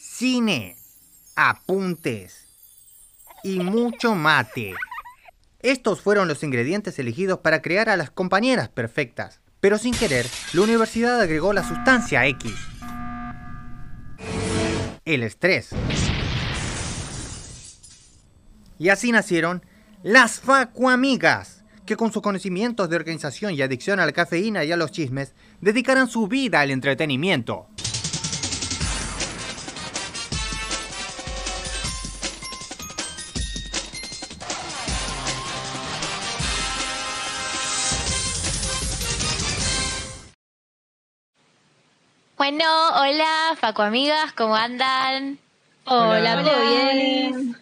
[0.00, 0.76] cine,
[1.36, 2.46] apuntes
[3.44, 4.74] y mucho mate.
[5.60, 10.62] Estos fueron los ingredientes elegidos para crear a las compañeras perfectas, pero sin querer, la
[10.62, 12.54] universidad agregó la sustancia X.
[15.04, 15.68] El estrés.
[18.78, 19.66] Y así nacieron
[20.02, 24.78] las Facuamigas, que con sus conocimientos de organización y adicción a la cafeína y a
[24.78, 27.66] los chismes, dedicarán su vida al entretenimiento.
[42.50, 42.64] Bueno,
[42.96, 45.38] hola, Facu amigas, ¿cómo andan?
[45.84, 47.56] Hola, ¿todo bien?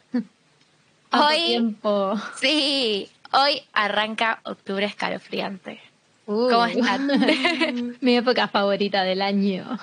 [1.13, 2.19] Hoy, tiempo.
[2.41, 5.79] sí, hoy arranca octubre escalofriante.
[6.25, 6.49] Uh.
[6.49, 7.07] ¿Cómo están?
[8.01, 9.79] Mi época favorita del año.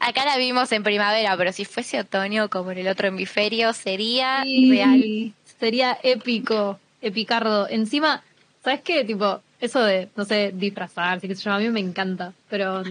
[0.00, 4.42] Acá la vimos en primavera, pero si fuese otoño como en el otro hemisferio sería
[4.42, 5.32] Sí, real.
[5.60, 7.68] Sería épico, epicardo.
[7.68, 8.24] Encima,
[8.64, 9.04] ¿sabes qué?
[9.04, 12.32] Tipo, eso de, no sé, disfrazarse, qué sé yo, a mí me encanta.
[12.50, 12.82] Pero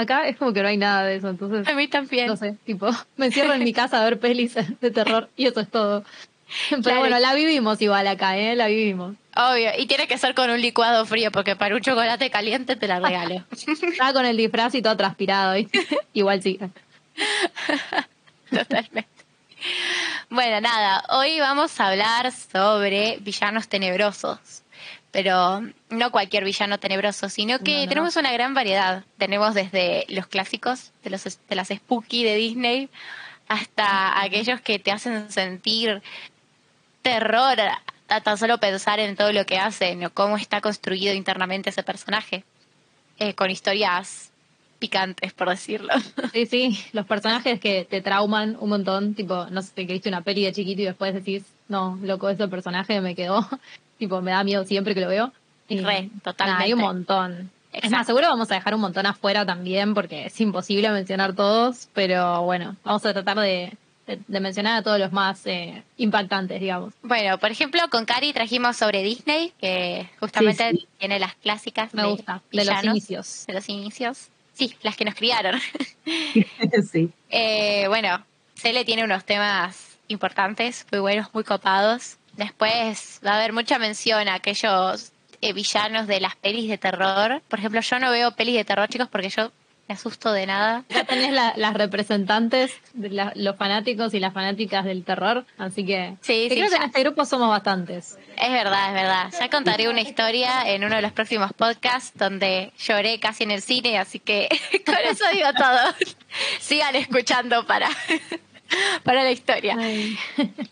[0.00, 2.26] acá es como que no hay nada de eso, entonces, A mí también.
[2.28, 5.60] no sé, tipo, me encierro en mi casa a ver pelis de terror y eso
[5.60, 6.04] es todo.
[6.70, 7.00] Pero Claro.
[7.00, 8.56] bueno, la vivimos igual acá, ¿eh?
[8.56, 9.14] La vivimos.
[9.36, 12.88] Obvio, y tiene que ser con un licuado frío, porque para un chocolate caliente te
[12.88, 13.44] la regalo.
[13.52, 15.86] Estaba con el disfraz y todo transpirado, ¿viste?
[16.14, 16.58] Igual sí.
[18.50, 19.06] Totalmente.
[20.30, 24.38] Bueno, nada, hoy vamos a hablar sobre villanos tenebrosos.
[25.10, 27.88] Pero no cualquier villano tenebroso, sino que No, no.
[27.88, 29.04] tenemos una gran variedad.
[29.16, 32.88] Tenemos desde los clásicos de, los, de las spooky de Disney
[33.48, 36.02] hasta aquellos que te hacen sentir
[37.02, 37.58] terror
[38.08, 41.82] a tan solo pensar en todo lo que hacen o cómo está construido internamente ese
[41.82, 42.44] personaje.
[43.18, 44.30] Eh, con historias
[44.78, 45.92] picantes, por decirlo.
[46.32, 50.20] Sí, sí, los personajes que te trauman un montón, tipo, no sé, que viste una
[50.20, 53.48] peli de chiquito y después decís, no, loco, ese personaje me quedó,
[53.98, 55.32] tipo, me da miedo siempre que lo veo.
[55.68, 56.64] Y, Re, nada, totalmente.
[56.64, 57.50] hay un montón.
[57.72, 57.96] Es Exacto.
[57.96, 62.42] más, seguro vamos a dejar un montón afuera también porque es imposible mencionar todos, pero
[62.42, 63.72] bueno, vamos a tratar de,
[64.06, 66.94] de- de mencionar a todos los más eh, impactantes, digamos.
[67.02, 70.88] Bueno, por ejemplo, con Cari trajimos sobre Disney, que justamente Sí, sí.
[70.98, 73.44] tiene las clásicas Me de gusta, de los villanos, inicios.
[73.46, 74.28] de los inicios.
[74.54, 75.60] Sí, las que nos criaron.
[76.90, 77.10] sí.
[77.30, 78.24] Eh, bueno,
[78.56, 82.16] Cele tiene unos temas importantes, muy buenos, muy copados.
[82.38, 85.12] Después va a haber mucha mención a aquellos
[85.42, 87.42] eh, villanos de las pelis de terror.
[87.48, 89.50] Por ejemplo, yo no veo pelis de terror, chicos, porque yo
[89.88, 90.84] me asusto de nada.
[90.88, 95.84] Ya tenés la- las representantes, de la- los fanáticos y las fanáticas del terror, así
[95.84, 98.18] que, Sí, creo que en este grupo somos bastantes.
[98.36, 99.32] Es verdad, es verdad.
[99.40, 103.62] Ya contaré una historia en uno de los próximos podcasts donde lloré casi en el
[103.62, 104.48] cine, así que
[104.86, 105.78] con eso digo todo.
[106.60, 107.88] Sigan escuchando para,
[109.04, 109.76] para la historia.
[109.78, 110.18] Ay.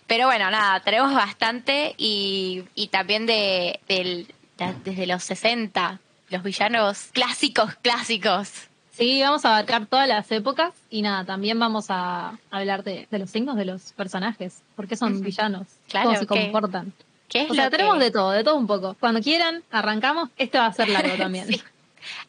[0.06, 4.26] Pero bueno, nada, tenemos bastante y, y también de, del-
[4.58, 8.50] de- desde los 60, los villanos clásicos, clásicos.
[8.92, 13.18] Sí, vamos a abarcar todas las épocas y nada, también vamos a hablar de, de
[13.18, 16.92] los signos de los personajes, por qué son villanos, Claro, cómo se comportan.
[17.28, 18.96] ¿Qué es O sea, que- tenemos de todo, de todo un poco.
[18.98, 20.30] Cuando quieran, arrancamos.
[20.38, 21.46] Este va a ser largo también.
[21.46, 21.60] Sí.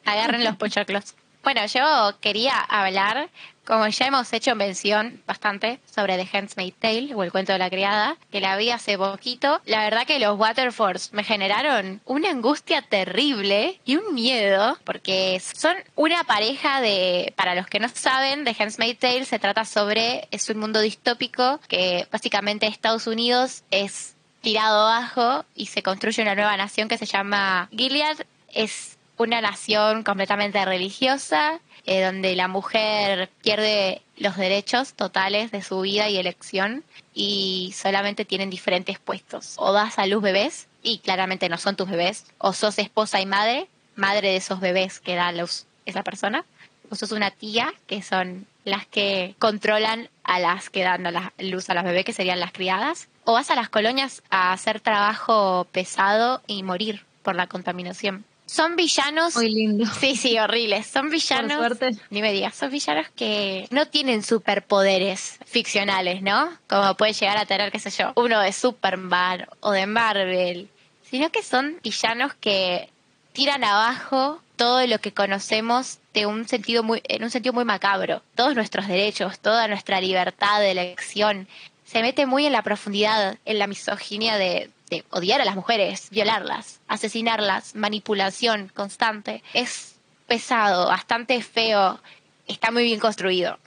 [0.05, 1.15] Agarren los pochoclos.
[1.43, 3.29] Bueno, yo quería hablar,
[3.67, 7.69] como ya hemos hecho mención bastante sobre The Handmaid's Tale o el cuento de la
[7.69, 12.81] criada, que la vi hace poquito, la verdad que los Waterfords me generaron una angustia
[12.81, 18.55] terrible y un miedo, porque son una pareja de, para los que no saben, The
[18.57, 24.87] Handmaid's Tale se trata sobre, es un mundo distópico que básicamente Estados Unidos es tirado
[24.87, 28.25] abajo y se construye una nueva nación que se llama Gilead.
[28.53, 35.79] Es una nación completamente religiosa, eh, donde la mujer pierde los derechos totales de su
[35.81, 36.83] vida y elección
[37.13, 39.55] y solamente tienen diferentes puestos.
[39.55, 43.25] O das a luz bebés, y claramente no son tus bebés, o sos esposa y
[43.25, 46.43] madre, madre de esos bebés que da a luz esa persona,
[46.89, 51.69] o sos una tía, que son las que controlan a las que dan la luz
[51.69, 55.65] a las bebés, que serían las criadas, o vas a las colonias a hacer trabajo
[55.71, 58.25] pesado y morir por la contaminación.
[58.47, 59.85] Son villanos Muy lindo.
[59.99, 60.87] Sí, sí, horribles.
[60.87, 61.57] Son villanos.
[61.57, 62.01] Por suerte.
[62.09, 66.49] Ni me digas, son villanos que no tienen superpoderes ficcionales, ¿no?
[66.67, 70.69] Como puede llegar a tener, qué sé yo, uno de Superman o de Marvel.
[71.09, 72.89] Sino que son villanos que
[73.33, 78.23] tiran abajo todo lo que conocemos de un sentido muy, en un sentido muy macabro.
[78.35, 81.47] Todos nuestros derechos, toda nuestra libertad de elección.
[81.85, 86.09] Se mete muy en la profundidad, en la misoginia de, de odiar a las mujeres,
[86.09, 89.43] violarlas, asesinarlas, manipulación constante.
[89.53, 89.95] Es
[90.27, 91.99] pesado, bastante feo,
[92.47, 93.59] está muy bien construido.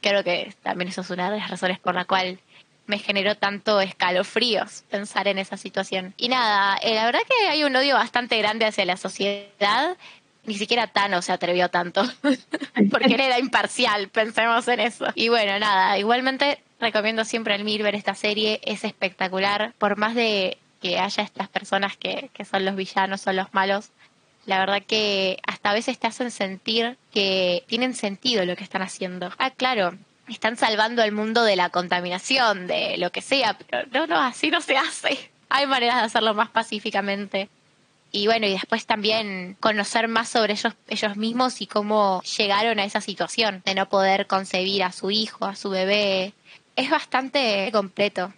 [0.00, 2.40] creo que también eso es una de las razones por la cual
[2.86, 6.14] me generó tanto escalofríos pensar en esa situación.
[6.16, 9.96] Y nada, eh, la verdad que hay un odio bastante grande hacia la sociedad.
[10.44, 12.02] Ni siquiera Thanos se atrevió tanto,
[12.90, 15.06] porque él era imparcial, pensemos en eso.
[15.14, 20.14] Y bueno, nada, igualmente recomiendo siempre al Mir ver esta serie, es espectacular, por más
[20.14, 23.90] de que haya estas personas que, que son los villanos o los malos,
[24.46, 28.82] la verdad que hasta a veces te hacen sentir que tienen sentido lo que están
[28.82, 29.30] haciendo.
[29.38, 29.96] Ah, claro,
[30.28, 34.50] están salvando al mundo de la contaminación, de lo que sea, pero no, no, así
[34.50, 35.30] no se hace.
[35.48, 37.48] Hay maneras de hacerlo más pacíficamente.
[38.14, 42.84] Y bueno, y después también conocer más sobre ellos, ellos mismos y cómo llegaron a
[42.84, 46.34] esa situación de no poder concebir a su hijo, a su bebé.
[46.76, 48.32] Es bastante completo.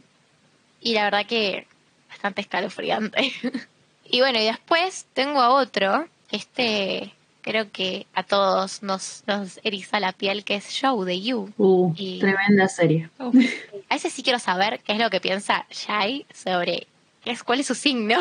[0.80, 1.66] Y la verdad que
[2.08, 3.32] bastante escalofriante.
[4.04, 7.12] y bueno, y después tengo a otro, este
[7.42, 11.52] creo que a todos nos, nos eriza la piel, que es Show de You.
[11.58, 13.10] Uh, Y- tremenda serie.
[13.90, 16.86] A ese sí quiero saber qué es lo que piensa Shai sobre
[17.24, 18.18] es, cuál es su signo.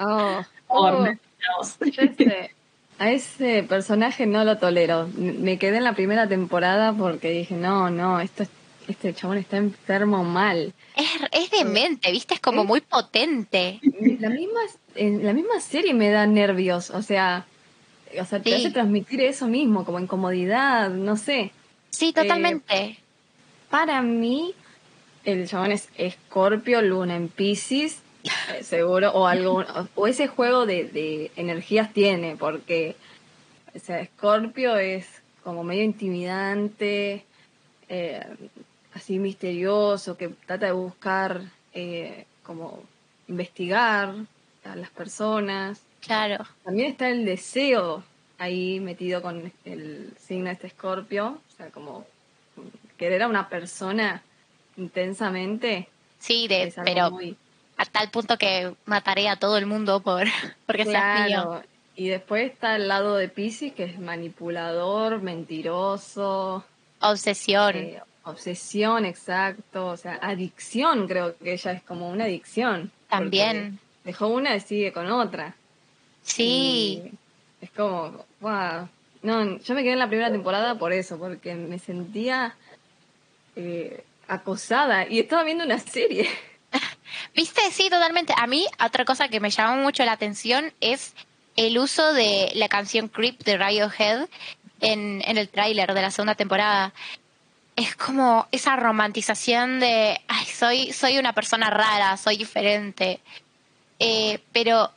[0.00, 0.40] Oh,
[1.96, 2.50] Ese-
[2.98, 5.08] a ese personaje no lo tolero.
[5.16, 8.48] Me quedé en la primera temporada porque dije, no, no, esto es-
[8.88, 10.72] este chabón está enfermo mal.
[10.94, 12.34] Es, es demente, ¿viste?
[12.34, 13.80] Es como muy potente.
[14.20, 14.60] La misma,
[14.94, 17.44] en la misma serie me da nervios, o sea,
[18.18, 18.54] o sea, te Sí.
[18.56, 21.50] hace transmitir eso mismo, como incomodidad, no sé.
[21.90, 22.98] Sí, totalmente.
[23.70, 24.54] Para mí,
[25.24, 27.98] el chabón es Escorpio, Luna en Pisces, eh,
[28.62, 29.64] seguro, o algo,
[29.94, 32.96] o, ese juego de, de energías tiene, porque,
[33.74, 35.06] o sea, Escorpio es
[35.42, 37.24] como medio intimidante,
[37.88, 38.26] eh,
[38.94, 41.42] así misterioso, que trata de buscar,
[41.72, 42.82] eh, como
[43.28, 44.14] investigar
[44.64, 45.80] a las personas.
[46.00, 46.44] Claro.
[46.64, 48.02] También está el deseo
[48.38, 52.06] ahí metido con el signo de este escorpio, o sea, como
[52.96, 54.22] querer a una persona
[54.76, 55.88] intensamente.
[56.18, 57.36] Sí, de, pero muy
[57.76, 60.26] a tal punto que mataré a todo el mundo por
[60.66, 61.42] porque seas mío.
[61.44, 61.62] claro.
[61.98, 66.62] Y después está el lado de Pisces, que es manipulador, mentiroso,
[67.00, 67.74] Obsesión.
[67.74, 72.90] eh, obsesión, exacto, o sea, adicción, creo que ella es como una adicción.
[73.08, 73.78] También.
[74.04, 75.54] Dejó una y sigue con otra.
[76.22, 77.02] Sí.
[77.62, 78.88] Y es como, wow.
[79.22, 82.54] No, yo me quedé en la primera temporada por eso, porque me sentía
[83.54, 86.28] eh, acosada y estaba viendo una serie.
[87.34, 87.60] ¿Viste?
[87.70, 88.34] Sí, totalmente.
[88.36, 91.14] A mí, otra cosa que me llamó mucho la atención es
[91.56, 94.28] el uso de la canción Creep de Radiohead
[94.80, 96.92] en, en el tráiler de la segunda temporada.
[97.76, 103.20] Es como esa romantización de, ay, soy, soy una persona rara, soy diferente.
[103.98, 104.90] Eh, pero,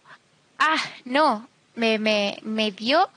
[0.60, 3.10] ah, no, me, me, me dio,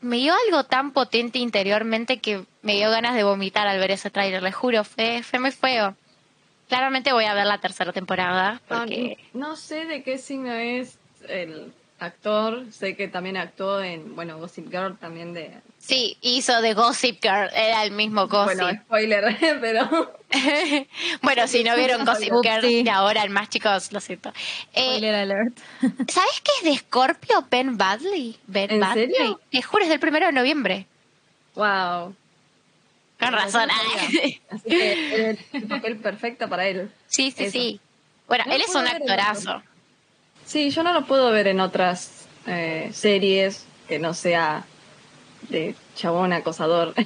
[0.00, 4.10] me dio algo tan potente interiormente que me dio ganas de vomitar al ver ese
[4.10, 5.94] tráiler, le juro, fue, fue muy feo.
[6.70, 9.18] Claramente voy a ver la tercera temporada, No, porque...
[9.34, 10.96] no sé de qué signo es
[11.28, 15.52] el actor, sé que también actuó en, bueno, Gossip Girl también de...
[15.78, 18.58] Sí, hizo de Gossip Girl, era el mismo Gossip.
[18.60, 20.14] Bueno, spoiler, pero...
[21.22, 22.82] Bueno, si no vieron Gossip Girl Upsi.
[22.84, 24.30] de ahora en más chicos, lo siento.
[24.72, 25.58] Eh, Spoiler alert.
[26.08, 28.36] ¿Sabes qué es de Scorpio Ben Badley?
[28.46, 29.10] Ben ¿En Badley.
[29.12, 29.40] serio?
[29.50, 30.86] Te juro, es del primero de noviembre.
[31.56, 32.14] Wow.
[33.20, 33.68] Con razón.
[34.50, 36.90] Así que es el papel perfecto para él.
[37.06, 37.52] sí, sí, Eso.
[37.52, 37.80] sí.
[38.26, 39.62] Bueno, No él es un actorazo.
[40.46, 44.64] Sí, yo no lo puedo ver en otras eh, series que no sea
[45.48, 46.94] de chabón acosador.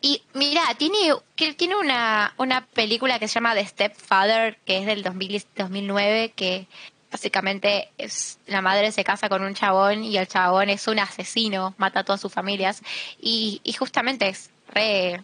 [0.00, 0.96] Y mira, tiene,
[1.34, 6.32] que tiene una, una película que se llama The Stepfather, que es del 2000 2009,
[6.36, 6.68] que
[7.10, 11.74] básicamente es la madre se casa con un chabón y el chabón es un asesino,
[11.78, 12.82] mata a todas sus familias.
[13.20, 15.22] Y, y justamente es re.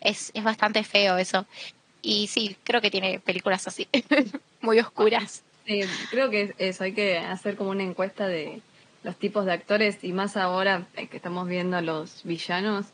[0.00, 1.46] Es, es bastante feo eso.
[2.02, 3.86] Y sí, creo que tiene películas así,
[4.60, 5.42] muy oscuras.
[5.66, 8.62] Sí, creo que es eso, hay que hacer como una encuesta de
[9.02, 12.86] los tipos de actores y más ahora eh, que estamos viendo a los villanos,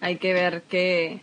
[0.00, 1.20] hay que ver qué,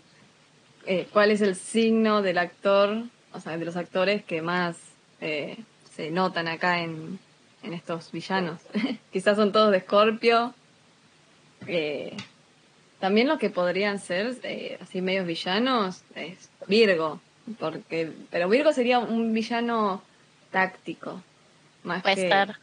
[0.85, 4.77] eh, cuál es el signo del actor, o sea, de los actores que más
[5.21, 5.57] eh,
[5.99, 7.19] se notan acá en,
[7.61, 8.61] en estos villanos.
[9.11, 10.53] Quizás son todos de Escorpio.
[11.67, 12.15] Eh,
[13.01, 17.19] también lo que podrían ser eh, así medios villanos es Virgo,
[17.59, 20.01] porque pero Virgo sería un villano
[20.51, 21.21] táctico,
[21.83, 22.55] más Puede que ser.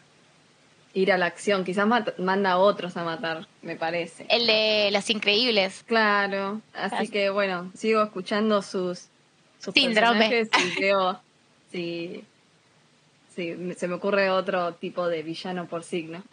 [0.94, 1.62] ir a la acción.
[1.62, 4.24] Quizás manda a otros a matar, me parece.
[4.30, 5.84] El de Los Increíbles.
[5.86, 9.08] Claro, así que bueno, sigo escuchando sus,
[9.58, 10.30] sus Síndrome.
[10.30, 11.20] personajes y veo
[11.70, 12.24] si,
[13.36, 16.22] me- se me ocurre otro tipo de villano por signo.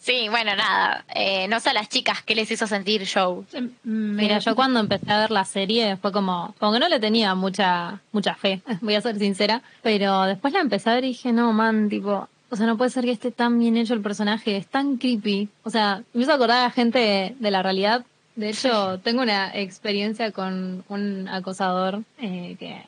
[0.00, 1.04] Sí, bueno, nada.
[1.14, 3.42] Eh, no sé a las chicas qué les hizo sentir Joe.
[3.84, 7.34] Mira, yo cuando empecé a ver la serie fue como, como que no le tenía
[7.34, 11.32] mucha, mucha fe, voy a ser sincera, pero después la empecé a ver y dije,
[11.32, 14.56] no, man, tipo, o sea, no puede ser que esté tan bien hecho el personaje,
[14.56, 15.48] es tan creepy.
[15.64, 18.02] O sea, me hizo acordar a gente de la realidad.
[18.34, 22.80] De hecho, tengo una experiencia con un acosador eh, que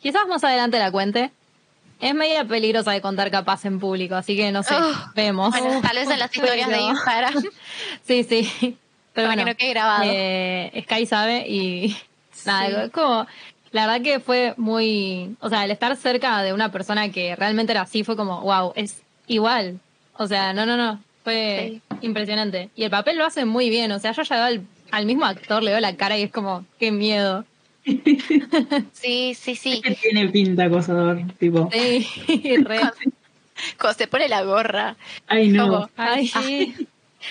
[0.00, 1.30] quizás más adelante la cuente.
[2.00, 4.94] Es media peligrosa de contar capaz en público, así que no sé, Ugh.
[5.16, 5.50] vemos.
[5.50, 7.34] Bueno, tal vez en las historias de Instagram.
[8.06, 8.76] Sí, sí.
[9.14, 10.02] Pero Para que bueno, no quede grabado.
[10.06, 11.96] eh, Sky sabe y
[12.46, 13.26] nada, es como,
[13.72, 17.72] la verdad que fue muy, o sea, el estar cerca de una persona que realmente
[17.72, 19.80] era así fue como, wow, es igual.
[20.16, 22.70] O sea, no, no, no, fue impresionante.
[22.76, 24.62] Y el papel lo hace muy bien, o sea, yo ya veo al,
[24.92, 27.44] al mismo actor, le veo la cara y es como, qué miedo.
[28.92, 29.80] Sí, sí, sí.
[29.82, 31.68] Que tiene pinta acosador, tipo.
[31.72, 32.06] Sí,
[32.64, 32.80] re.
[33.80, 34.96] Cuando se pone la gorra.
[35.26, 35.66] Ay, no.
[35.68, 36.74] Como- Ay, sí.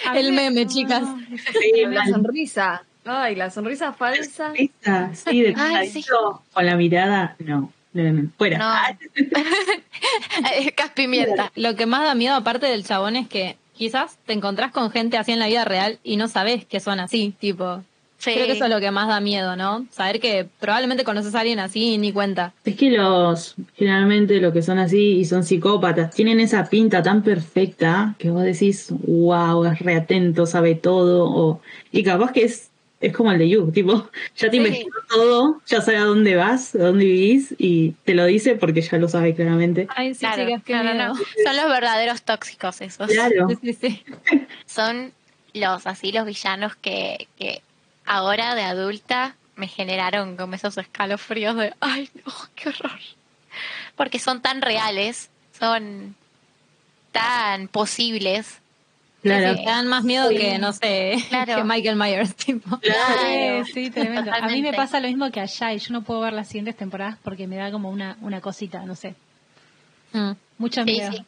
[0.05, 1.03] A mí el me- meme, chicas.
[1.51, 2.83] Sí, La sonrisa.
[3.05, 4.51] Ay, la sonrisa falsa.
[4.55, 6.03] Esa, sí, de Ay, sí.
[6.53, 7.71] con la mirada, no.
[8.37, 8.57] Fuera.
[8.59, 8.65] No.
[8.65, 8.95] Ah,
[10.75, 11.51] Cas pimienta.
[11.55, 15.17] Lo que más da miedo aparte del chabón es que quizás te encontrás con gente
[15.17, 17.83] así en la vida real y no sabes que son así, tipo.
[18.19, 18.33] Sí.
[18.33, 19.85] Creo que eso es lo que más da miedo, ¿no?
[19.91, 22.51] Saber que probablemente conoces a alguien así y ni cuenta.
[22.65, 27.21] Es que los, generalmente los que son así y son psicópatas, tienen esa pinta tan
[27.23, 32.71] perfecta que vos decís, wow, es reatento, sabe todo, o, y capaz que es,
[33.01, 34.57] es como el de You, tipo, ya te Sí.
[34.57, 38.81] investigó todo, ya sabe a dónde vas, a dónde vivís, y te lo dice porque
[38.81, 39.87] ya lo sabe claramente.
[39.95, 41.07] Ay, sí, Claro, chicas, qué no, no, miedo.
[41.13, 41.15] no.
[41.45, 43.07] Son los verdaderos tóxicos esos.
[43.11, 43.47] Claro.
[43.49, 44.03] Sí, sí, sí.
[44.65, 45.11] Son
[45.53, 47.61] los así los villanos que, que
[48.07, 52.99] ahora de adulta me generaron como esos escalofríos de ay no, qué horror.
[53.95, 56.15] Porque son tan reales, son
[57.11, 58.59] tan posibles.
[59.23, 59.55] Claro.
[59.55, 61.55] Te dan más miedo que, no sé, Claro.
[61.57, 62.77] que Michael Myers, tipo.
[62.79, 63.65] Claro.
[63.65, 64.31] Sí, sí, tremendo.
[64.31, 66.77] A mí me pasa lo mismo que allá y yo no puedo ver las siguientes
[66.77, 69.15] temporadas porque me da como una, una cosita, no sé.
[70.13, 71.11] Mm, Mucho Sí, miedo.
[71.11, 71.25] sí.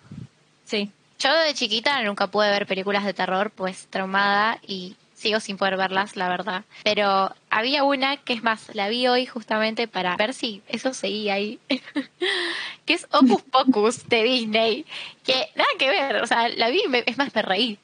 [0.65, 0.91] sí.
[1.17, 5.77] Yo de chiquita nunca pude ver películas de terror, pues traumada y sigo sin poder
[5.77, 6.63] verlas, la verdad.
[6.83, 11.33] Pero había una que es más, la vi hoy justamente para ver si eso seguía
[11.35, 11.59] ahí,
[12.85, 14.85] que es Opus Pocus de Disney,
[15.25, 17.77] que nada que ver, o sea, la vi, me- es más, me reí.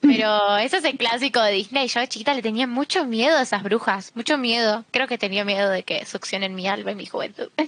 [0.00, 1.86] Pero ese es el clásico de Disney.
[1.86, 4.84] Yo de chiquita le tenía mucho miedo a esas brujas, mucho miedo.
[4.90, 7.50] Creo que tenía miedo de que succionen mi alma y mi juventud.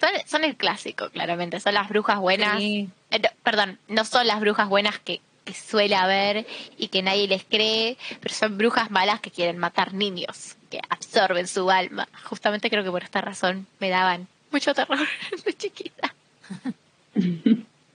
[0.00, 1.58] son, son el clásico, claramente.
[1.60, 2.58] Son las brujas buenas.
[2.58, 2.88] Sí.
[3.10, 7.26] Eh, no, perdón, no son las brujas buenas que, que suele haber y que nadie
[7.28, 12.06] les cree, pero son brujas malas que quieren matar niños, que absorben su alma.
[12.24, 14.98] Justamente creo que por esta razón me daban mucho terror
[15.46, 16.14] de chiquita.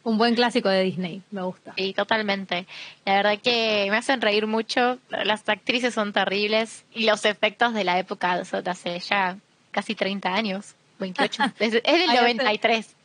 [0.04, 1.74] Un buen clásico de Disney, me gusta.
[1.78, 2.66] Sí, totalmente.
[3.06, 4.98] La verdad que me hacen reír mucho.
[5.10, 9.38] Las actrices son terribles y los efectos de la época son de hace ya
[9.70, 10.74] casi 30 años.
[11.00, 11.44] 28.
[11.60, 12.96] Es, es del Ay, hace- 93.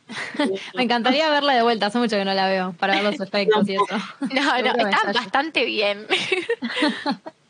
[0.75, 3.67] Me encantaría verla de vuelta, hace mucho que no la veo, para ver los efectos
[3.67, 3.85] y eso.
[4.21, 6.05] No, no, está bastante bien.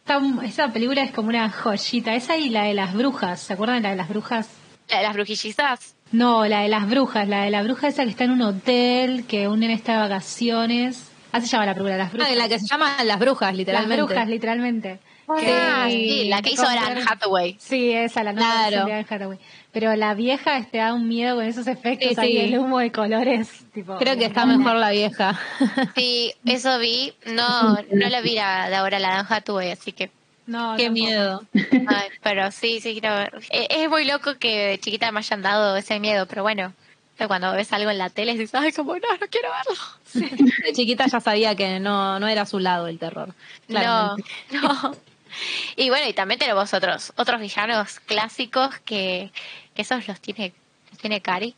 [0.08, 2.16] Está- esa película es como una joyita.
[2.16, 3.42] Esa y la de las brujas.
[3.42, 4.48] ¿Se acuerdan de la de las brujas?
[4.90, 5.96] La de las brujillizas.
[6.14, 7.28] No, la de las brujas.
[7.28, 9.98] La de la bruja esa que está en un hotel, que un nene está de
[10.00, 11.12] vacaciones.
[11.34, 12.36] Así se llama la película de las Ah, brujas.
[12.38, 14.02] la que se llama Las Brujas, Las literalmente.
[14.04, 15.00] brujas, literalmente.
[15.28, 17.58] Ah, sí, la que hizo Anne Hathaway.
[17.60, 18.86] Sí, esa, la nueva Claro.
[18.86, 19.40] de Anne Hathaway.
[19.80, 22.38] Pero la vieja este, da un miedo con esos efectos Sí, ahí, sí.
[22.40, 23.48] el humo de colores.
[23.76, 25.40] Tipo, Creo que está no, mejor la vieja.
[25.96, 27.14] Sí, eso vi.
[27.28, 30.10] No, no la vi la de ahora, la de Anne Hathaway, así que.
[30.48, 31.06] No, Qué tampoco.
[31.06, 31.44] miedo.
[31.54, 33.34] ay, pero sí, sí, quiero ver.
[33.52, 36.74] Eh, Es muy loco que de chiquita me hayan dado ese miedo, pero bueno.
[37.18, 40.32] pero Cuando ves algo en la tele dices, ay, como no, no quiero verlo.
[40.66, 43.36] De chiquita ya sabía que no, no era a su lado el terror.
[43.68, 44.16] No,
[44.52, 44.96] no.
[45.76, 49.32] Y bueno, y también tenemos otros, otros villanos clásicos que,
[49.76, 50.54] que esos los tiene,
[50.90, 51.56] los tiene Cari.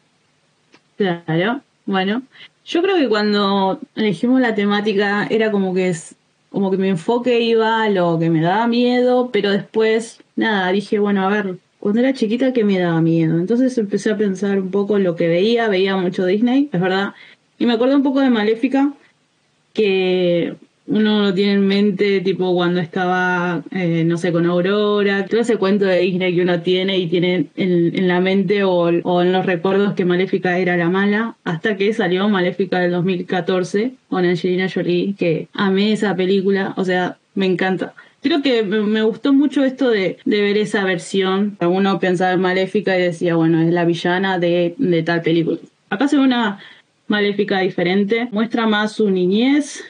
[0.98, 2.24] Claro, bueno.
[2.66, 6.16] Yo creo que cuando elegimos la temática era como que es
[6.50, 11.00] como que mi enfoque iba a lo que me daba miedo, pero después, nada, dije,
[11.00, 13.38] bueno, a ver, cuando era chiquita, ¿qué me daba miedo?
[13.38, 17.14] Entonces empecé a pensar un poco en lo que veía, veía mucho Disney, es verdad,
[17.58, 18.94] y me acordé un poco de Maléfica,
[19.74, 20.56] que
[20.90, 25.86] uno tiene en mente, tipo cuando estaba, eh, no sé, con Aurora, todo ese cuento
[25.86, 29.46] de Disney que uno tiene y tiene en, en la mente o, o en los
[29.46, 35.14] recuerdos que Maléfica era la mala, hasta que salió Maléfica del 2014 con Angelina Jolie,
[35.18, 37.94] que amé esa película, o sea, me encanta.
[38.22, 41.56] Creo que me me gustó mucho esto de, de ver esa versión.
[41.62, 45.60] Uno pensaba en Maléfica y decía, bueno, es la villana de, de tal película.
[45.90, 46.60] Acá se ve una,
[47.10, 48.30] Maléfica diferente.
[48.32, 49.84] Muestra más su niñez,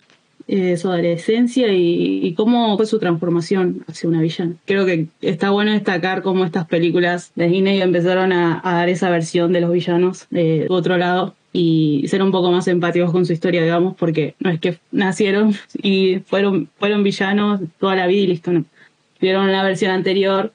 [0.51, 4.55] eh, su adolescencia y, cómo fue su transformación hacia una villana.
[4.65, 9.53] Creo que está bueno destacar cómo estas películas de Disney empezaron a, dar esa versión
[9.53, 13.61] de los villanos de otro lado y ser un poco más empáticos con su historia,
[13.61, 15.53] digamos, porque no es que nacieron
[15.83, 18.65] y fueron, fueron villanos toda la vida y listo, no.
[19.21, 20.51] Vieron la versión anterior,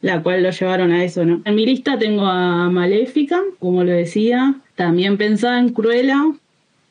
[0.00, 1.42] la cual lo llevaron a eso, ¿no?
[1.44, 6.32] En mi lista tengo a Maléfica, como lo decía, también pensaba en Cruella,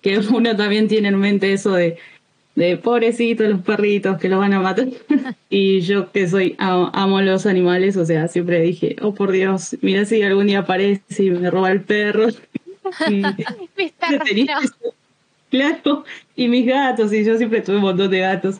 [0.03, 1.97] que uno también tiene en mente eso de,
[2.55, 4.87] de pobrecitos los perritos que los van a matar.
[5.49, 10.05] y yo que soy, amo los animales, o sea, siempre dije, oh por Dios, mira
[10.05, 12.27] si algún día aparece y me roba el perro.
[15.49, 16.03] Claro,
[16.35, 18.59] y mis gatos, y yo siempre tuve un montón de gatos.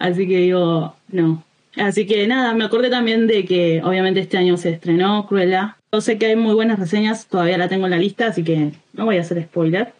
[0.00, 1.44] Así que digo, no.
[1.76, 5.76] Así que nada, me acordé también de que obviamente este año se estrenó Cruella.
[5.92, 8.72] Yo sé que hay muy buenas reseñas, todavía la tengo en la lista, así que
[8.92, 9.92] no voy a hacer spoiler.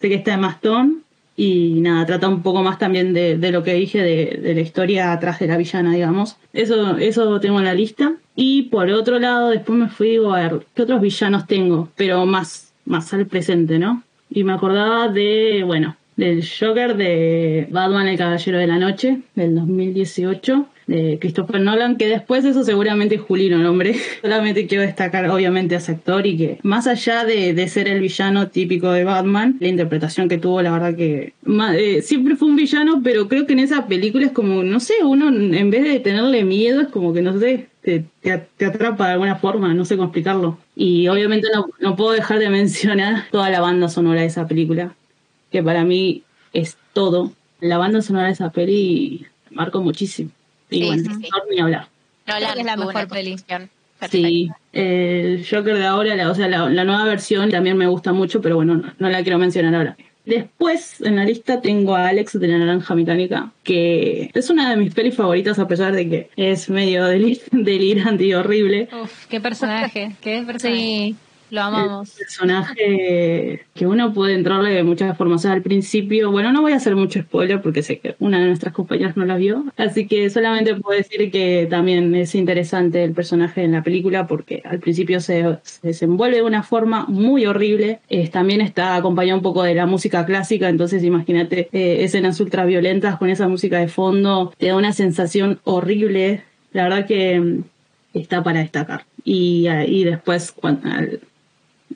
[0.00, 1.03] Sé que está de Mastón
[1.36, 5.40] y nada, trata un poco más también de, lo que dije de, la historia atrás
[5.40, 6.36] de la villana, digamos.
[6.52, 8.14] Eso, eso tengo en la lista.
[8.36, 12.72] Y por otro lado, después me fui a ver qué otros villanos tengo, pero más,
[12.84, 14.02] más al presente, ¿no?
[14.30, 19.54] Y me acordaba de, bueno, del Joker de Batman el Caballero de la Noche, del
[19.54, 23.96] 2018 de Christopher Nolan, que después eso seguramente es Julino el hombre.
[24.22, 28.00] Solamente quiero destacar obviamente a ese actor y que más allá de, de, ser el
[28.00, 31.32] villano típico de Batman, la interpretación que tuvo, la verdad que
[31.74, 34.94] eh, siempre fue un villano, pero creo que en esa película es como, no sé,
[35.02, 38.04] uno en vez de tenerle miedo es como que, no sé, te,
[38.56, 40.58] te atrapa de alguna forma, no sé cómo explicarlo.
[40.74, 44.94] Y obviamente no, no puedo dejar de mencionar toda la banda sonora de esa película,
[45.50, 46.22] que para mí
[46.52, 47.32] es todo.
[47.60, 50.30] La banda sonora de esa peli marcó muchísimo.
[50.74, 51.28] Y Sí, bueno, sí, sí.
[51.30, 51.88] no ni hablar.
[52.26, 53.70] No, que es la mejor construcción
[54.10, 58.12] Sí, el Joker de ahora, la, o sea, la, la nueva versión también me gusta
[58.12, 59.96] mucho, pero bueno, no, no la quiero mencionar ahora.
[60.26, 64.76] Después en la lista tengo a Alex de la Naranja Mecánica, que es una de
[64.76, 68.88] mis pelis favoritas a pesar de que es medio delir- delirante y horrible.
[69.02, 70.78] Uf, qué personaje, qué personaje.
[70.80, 71.16] Sí,
[71.54, 72.10] lo amamos.
[72.10, 75.40] personaje que uno puede entrarle de muchas formas.
[75.40, 78.40] O sea, al principio, bueno, no voy a hacer mucho spoiler porque sé que una
[78.40, 83.02] de nuestras compañeras no la vio, así que solamente puedo decir que también es interesante
[83.04, 87.46] el personaje en la película porque al principio se, se desenvuelve de una forma muy
[87.46, 88.00] horrible.
[88.08, 93.16] Eh, también está acompañado un poco de la música clásica, entonces imagínate eh, escenas ultraviolentas
[93.16, 96.42] con esa música de fondo, te da una sensación horrible.
[96.72, 97.64] La verdad que mm,
[98.14, 99.04] está para destacar.
[99.24, 101.20] Y, eh, y después, cuando, al,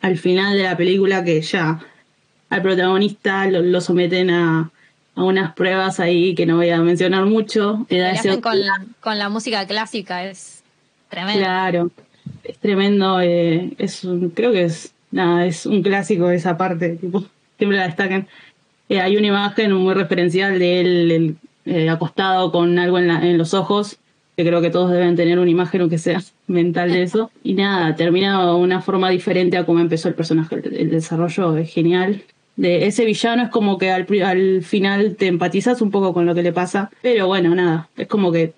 [0.00, 1.80] al final de la película que ya
[2.50, 4.70] al protagonista lo, lo someten a,
[5.14, 7.86] a unas pruebas ahí que no voy a mencionar mucho.
[8.18, 10.62] Hacen con, la, con la música clásica es
[11.08, 11.40] tremendo.
[11.40, 11.90] Claro,
[12.44, 13.20] es tremendo.
[13.20, 16.90] eh, es un, creo que es nada, es un clásico esa parte.
[16.96, 17.24] Tipo,
[17.58, 18.26] siempre la destacan.
[18.88, 23.26] Eh, hay una imagen muy referencial de él el, eh, acostado con algo en, la-
[23.26, 23.98] en los ojos.
[24.38, 27.32] Que creo que todos deben tener una imagen, aunque sea mental de eso.
[27.42, 30.54] Y nada, termina de una forma diferente a cómo empezó el personaje.
[30.54, 32.22] El, el desarrollo es genial.
[32.54, 36.36] De ese villano es como que al, al final te empatizas un poco con lo
[36.36, 36.88] que le pasa.
[37.02, 38.52] Pero bueno, nada, es como que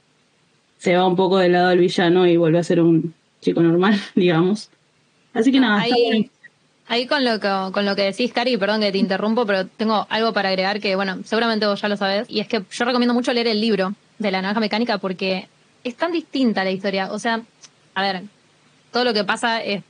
[0.76, 3.98] se va un poco del lado del villano y vuelve a ser un chico normal,
[4.14, 4.68] digamos.
[5.32, 6.16] Así que nada, está bueno.
[6.16, 6.30] Ahí,
[6.88, 10.06] ahí con lo que con lo que decís, Cari, perdón que te interrumpo, pero tengo
[10.10, 13.14] algo para agregar que, bueno, seguramente vos ya lo sabés, y es que yo recomiendo
[13.14, 15.48] mucho leer el libro de la naranja mecánica porque
[15.84, 17.12] es tan distinta la historia.
[17.12, 17.42] O sea,
[17.94, 18.22] a ver,
[18.92, 19.82] todo lo que pasa es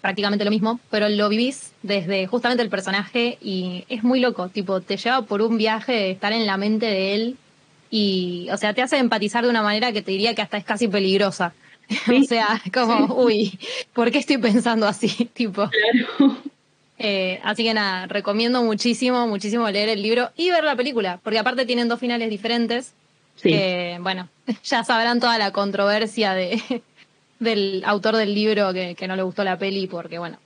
[0.00, 4.80] prácticamente lo mismo, pero lo vivís desde justamente el personaje y es muy loco, tipo,
[4.80, 7.36] te lleva por un viaje de estar en la mente de él
[7.88, 10.64] y, o sea, te hace empatizar de una manera que te diría que hasta es
[10.64, 11.54] casi peligrosa.
[12.08, 13.58] o sea, como, uy,
[13.92, 15.08] ¿por qué estoy pensando así?
[15.32, 15.70] tipo.
[16.98, 21.38] Eh, así que nada, recomiendo muchísimo, muchísimo leer el libro y ver la película, porque
[21.38, 22.92] aparte tienen dos finales diferentes.
[23.36, 23.50] Sí.
[23.50, 24.28] que, bueno,
[24.64, 26.60] ya sabrán toda la controversia de,
[27.38, 30.38] del autor del libro que, que no le gustó la peli, porque, bueno,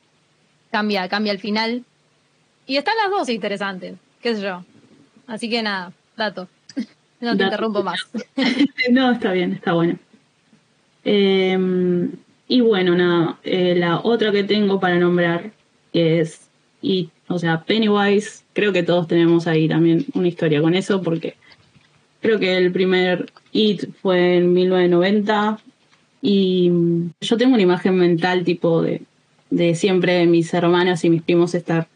[0.71, 1.85] cambia, cambia el final.
[2.67, 4.65] Y están las dos interesantes, qué sé yo.
[5.27, 6.49] Así que nada, dato.
[7.19, 7.55] No te Dato.
[7.55, 8.07] interrumpo más.
[8.91, 9.99] no, está bien, está bueno.
[11.03, 11.59] Eh,
[12.49, 15.51] y bueno, nada, eh, la otra que tengo para nombrar
[15.95, 16.49] que es
[16.83, 18.45] It, o sea, Pennywise.
[18.53, 21.37] Creo que todos tenemos ahí también una historia con eso, porque
[22.21, 25.59] creo que el primer It fue en 1990
[26.23, 29.03] y mm, yo tengo una imagen mental tipo de,
[29.51, 31.89] de siempre mis hermanos y mis primos estar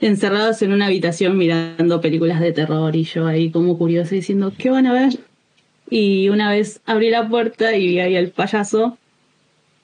[0.00, 4.70] encerrados en una habitación mirando películas de terror y yo ahí como curiosa diciendo, ¿qué
[4.70, 5.18] van a ver?
[5.88, 8.98] Y una vez abrí la puerta y vi ahí al payaso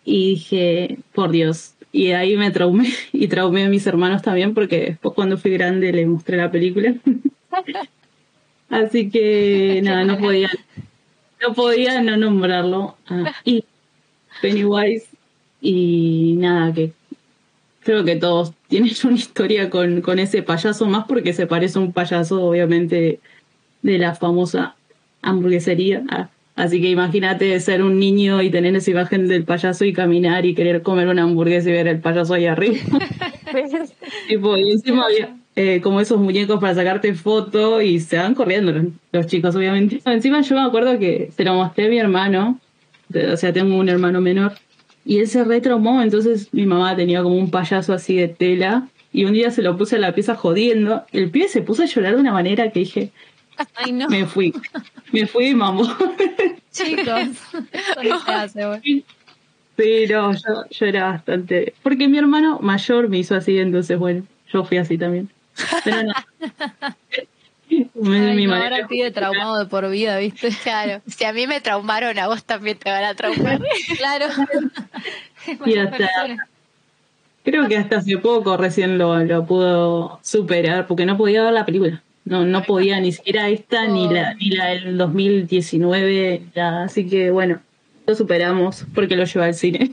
[0.05, 4.81] y dije, por Dios, Y ahí me traumé y traumé a mis hermanos también porque
[4.81, 6.94] después cuando fui grande les mostré la película.
[8.72, 10.50] Así que nada, no podía,
[11.40, 12.96] no podía no nombrarlo.
[13.06, 13.64] Ah, y
[14.40, 15.06] Pennywise
[15.61, 16.92] y nada, que
[17.85, 21.82] creo que todos tienen una historia con, con ese payaso, más porque se parece a
[21.82, 23.20] un payaso, obviamente,
[23.82, 24.74] de la famosa
[25.20, 26.02] hamburguesería.
[26.08, 30.46] Ah, así que imagínate ser un niño y tener esa imagen del payaso y caminar
[30.46, 32.78] y querer comer una hamburguesa y ver el payaso ahí arriba.
[34.28, 38.84] y encima había eh, como esos muñecos para sacarte foto y se van corriendo los,
[39.12, 40.00] los chicos, obviamente.
[40.04, 42.58] Encima yo me acuerdo que se lo mostré a mi hermano,
[43.14, 44.54] o sea, tengo un hermano menor,
[45.04, 49.24] y él se retraumó, entonces mi mamá tenía como un payaso así de tela, y
[49.24, 52.14] un día se lo puse a la pieza jodiendo, el pibe se puso a llorar
[52.14, 53.10] de una manera que dije,
[53.74, 54.08] Ay, no.
[54.08, 54.54] me fui,
[55.12, 55.86] me fui y mamó.
[56.72, 57.28] Chicos.
[59.76, 61.74] Pero yo, yo era bastante...
[61.82, 65.28] Porque mi hermano mayor me hizo así, entonces bueno, yo fui así también.
[65.84, 66.12] Pero no.
[68.04, 70.50] Ay, mi no, ahora pide traumado de por vida, ¿viste?
[70.62, 73.60] Claro, si a mí me traumaron, a vos también te van a traumar.
[73.96, 74.26] Claro.
[75.64, 76.08] Y hasta,
[77.44, 81.64] creo que hasta hace poco recién lo, lo pudo superar, porque no podía ver la
[81.64, 82.02] película.
[82.24, 86.84] No, no podía ni siquiera esta, ni la, ni la del 2019, nada.
[86.84, 87.60] así que bueno,
[88.06, 89.90] lo superamos porque lo lleva al cine.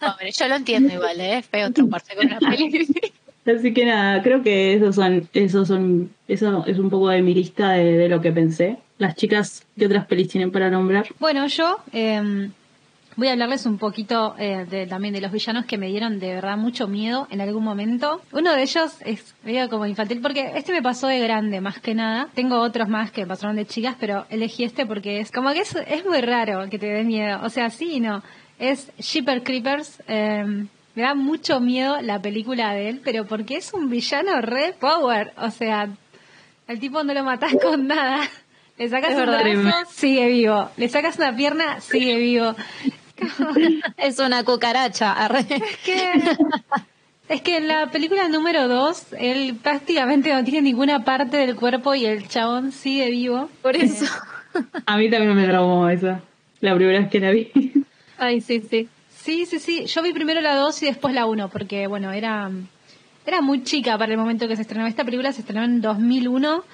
[0.00, 1.38] Pobre, yo lo entiendo igual, ¿eh?
[1.38, 2.88] es feo traumarse con una peli.
[3.46, 7.34] Así que nada, creo que esos son, esos son, eso es un poco de mi
[7.34, 8.78] lista de, lo que pensé.
[8.98, 11.06] Las chicas, ¿qué otras pelis tienen para nombrar?
[11.18, 12.50] Bueno, yo eh,
[13.16, 16.56] voy a hablarles un poquito eh, también de los villanos que me dieron de verdad
[16.56, 18.22] mucho miedo en algún momento.
[18.30, 21.96] Uno de ellos es medio como infantil porque este me pasó de grande más que
[21.96, 22.28] nada.
[22.34, 25.74] Tengo otros más que pasaron de chicas, pero elegí este porque es como que es,
[25.74, 27.40] es muy raro que te dé miedo.
[27.42, 28.22] O sea, sí y no.
[28.60, 30.00] Es Shipper Creepers.
[30.06, 34.74] eh, me da mucho miedo la película de él, pero porque es un villano re
[34.78, 35.32] power.
[35.38, 35.88] O sea,
[36.68, 38.28] al tipo no lo matás con nada.
[38.78, 39.42] Le sacas un verdad.
[39.42, 40.70] brazo, sigue vivo.
[40.76, 42.54] Le sacas una pierna, sigue vivo.
[43.96, 45.12] Es una cucaracha.
[45.12, 45.40] arre.
[45.40, 46.12] Es que,
[47.28, 51.94] es que en la película número 2, él prácticamente no tiene ninguna parte del cuerpo
[51.94, 53.48] y el chabón sigue vivo.
[53.62, 54.06] Por eso.
[54.86, 56.20] A mí también me traumó esa,
[56.60, 57.52] la primera vez que la vi.
[58.18, 58.88] Ay, sí, sí.
[59.22, 59.86] Sí, sí, sí.
[59.86, 62.50] Yo vi primero la 2 y después la 1, porque, bueno, era,
[63.24, 64.84] era muy chica para el momento que se estrenó.
[64.88, 66.64] Esta película se estrenó en 2001.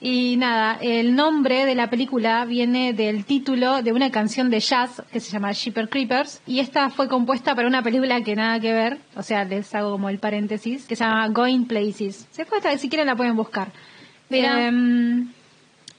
[0.00, 5.02] Y nada, el nombre de la película viene del título de una canción de jazz
[5.10, 6.42] que se llama Shipper Creepers.
[6.46, 8.98] Y esta fue compuesta para una película que nada que ver.
[9.16, 10.84] O sea, les hago como el paréntesis.
[10.84, 12.28] Que se llama Going Places.
[12.32, 13.72] Se fue hasta, si quieren la pueden buscar.
[14.28, 14.66] Mira.
[14.66, 15.32] Em,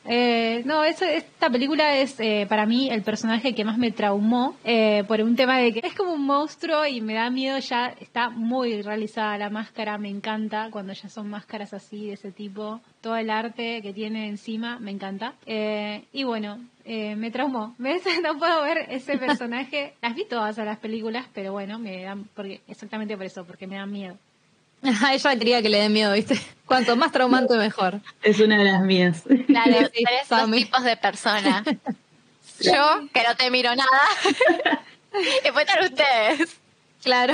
[0.07, 4.55] eh, no, eso- esta película es eh, para mí el personaje que más me traumó
[4.63, 7.87] eh, por un tema de que es como un monstruo y me da miedo ya,
[7.99, 12.81] está muy realizada la máscara, me encanta cuando ya son máscaras así de ese tipo,
[13.01, 15.33] todo el arte que tiene encima, me encanta.
[15.45, 18.03] Eh, y bueno, eh, me traumó, ¿ves?
[18.23, 22.25] no puedo ver ese personaje, las vi todas a las películas, pero bueno, me dan,
[22.35, 24.17] porque, exactamente por eso, porque me da miedo.
[25.03, 26.39] A ella quería que le dé miedo, ¿viste?
[26.65, 28.01] Cuanto más traumante, mejor.
[28.23, 29.23] Es una de las mías.
[29.47, 31.63] Claro, Sí, tres dos tipos de personas.
[32.61, 34.01] Yo, que no te miro nada.
[35.13, 36.55] y después están ustedes.
[37.03, 37.33] Claro.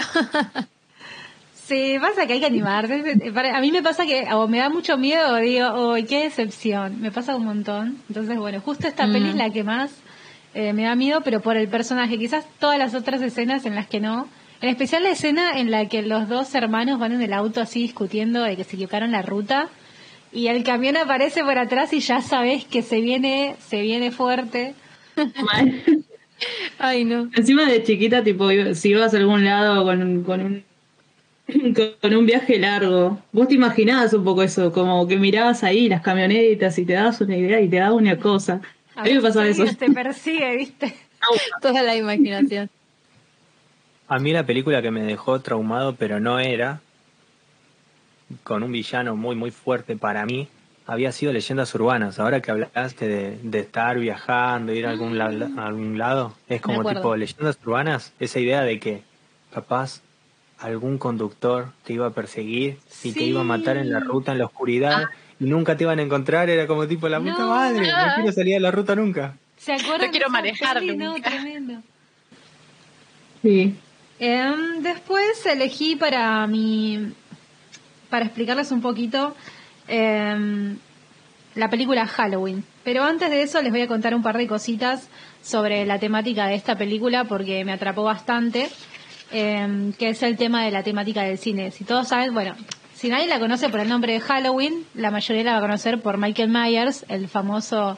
[1.65, 3.31] Sí, pasa que hay que animarse.
[3.33, 6.23] Para- A mí me pasa que o me da mucho miedo o digo, ¡ay, qué
[6.23, 6.99] decepción!
[7.01, 8.01] Me pasa un montón.
[8.09, 9.13] Entonces, bueno, justo esta Mm.
[9.13, 9.91] peli es la que más
[10.53, 12.17] eh, me da miedo, pero por el personaje.
[12.17, 14.27] Quizás todas las otras escenas en las que no.
[14.61, 17.81] En especial la escena en la que los dos hermanos van en el auto así
[17.81, 19.69] discutiendo de que se equivocaron la ruta.
[20.31, 24.73] Y el camión aparece por atrás y ya sabes que se viene, se viene fuerte.
[25.15, 25.83] Mal.
[26.79, 27.29] Ay, no.
[27.35, 30.63] Encima de chiquita, tipo, iba- si ibas a algún lado con, un- con un
[32.01, 36.01] con un viaje largo, vos te imaginabas un poco eso, como que mirabas ahí las
[36.01, 38.61] camionetas y te dabas una idea y te daba una cosa.
[38.95, 39.65] A mí me pasaba eso.
[39.77, 40.95] Te persigue, ¿viste?
[41.61, 42.69] Toda la imaginación.
[44.11, 46.81] A mí la película que me dejó traumado, pero no era,
[48.43, 50.49] con un villano muy, muy fuerte para mí,
[50.85, 52.19] había sido Leyendas Urbanas.
[52.19, 56.59] Ahora que hablaste de, de estar viajando, ir a algún, la- a algún lado, es
[56.59, 59.01] como tipo Leyendas Urbanas, esa idea de que
[59.53, 60.01] capaz
[60.59, 64.39] algún conductor te iba a perseguir y te iba a matar en la ruta, en
[64.39, 65.05] la oscuridad,
[65.39, 67.47] y nunca te iban a encontrar, era como tipo la puta No.
[67.47, 69.35] madre, no quiero salir de la ruta nunca.
[69.55, 70.07] ¿Se acuerdan?
[70.07, 70.83] No quiero manejar?
[70.83, 71.81] No, tremendo.
[73.41, 73.73] Sí.
[74.23, 77.11] Em, después elegí para mi
[78.11, 79.35] para explicarles un poquito
[79.87, 80.77] em,
[81.55, 82.63] la película Halloween.
[82.83, 85.09] Pero antes de eso les voy a contar un par de cositas
[85.41, 88.69] sobre la temática de esta película porque me atrapó bastante.
[89.33, 91.71] eh, que es el tema de la temática del cine.
[91.71, 92.53] Si todos saben, bueno,
[92.93, 96.01] si nadie la conoce por el nombre de Halloween, la mayoría la va a conocer
[96.01, 97.97] por Michael Myers, el famoso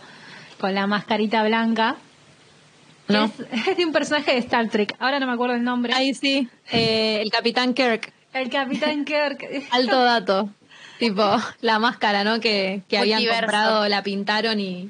[0.60, 1.96] con la mascarita blanca.
[3.08, 3.26] No.
[3.26, 3.34] Es,
[3.68, 4.96] es de un personaje de Star Trek.
[5.00, 5.94] Ahora no me acuerdo el nombre.
[5.94, 9.46] Ahí sí, eh, el Capitán Kirk, El Capitán Kirk.
[9.72, 10.50] alto dato.
[11.00, 12.40] Tipo, la máscara, ¿no?
[12.40, 14.90] Que, que habían comprado, la pintaron y,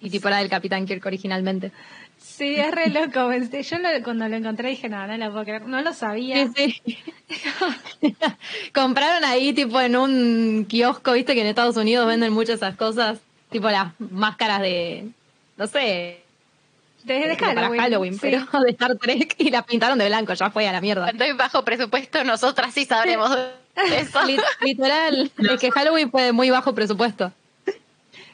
[0.00, 1.70] y tipo era del Capitán Kirk originalmente.
[2.18, 3.30] Sí, es re loco.
[3.30, 5.62] Este, Yo lo- cuando lo encontré dije, no, no lo puedo creer.
[5.66, 6.48] No lo sabía.
[6.56, 6.98] Sí, sí.
[8.74, 13.18] Compraron ahí, tipo, en un kiosco, viste que en Estados Unidos venden muchas esas cosas,
[13.50, 15.08] tipo las máscaras de,
[15.56, 16.22] no sé,
[17.04, 17.80] Desde para Halloween.
[17.80, 18.20] Halloween, sí.
[18.22, 21.04] pero de Star Trek y la pintaron de blanco, ya fue a la mierda.
[21.04, 24.22] Cuando hay bajo presupuesto, nosotras sí sabremos de eso.
[24.24, 27.32] Li- Literal, es que Halloween fue de muy bajo presupuesto.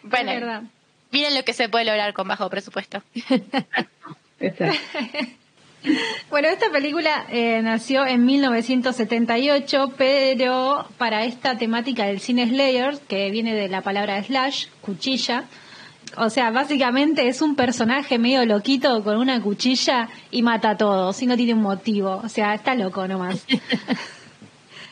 [0.03, 0.63] Bueno, Es verdad.
[1.11, 3.03] miren lo que se puede lograr con bajo presupuesto.
[4.41, 4.81] Exacto.
[6.31, 13.31] Bueno, esta película eh, nació en 1978, pero para esta temática del cine Slayer, que
[13.31, 15.45] viene de la palabra slash, cuchilla,
[16.17, 21.21] o sea, básicamente es un personaje medio loquito con una cuchilla y mata a todos,
[21.23, 23.45] y no tiene un motivo, o sea, está loco nomás.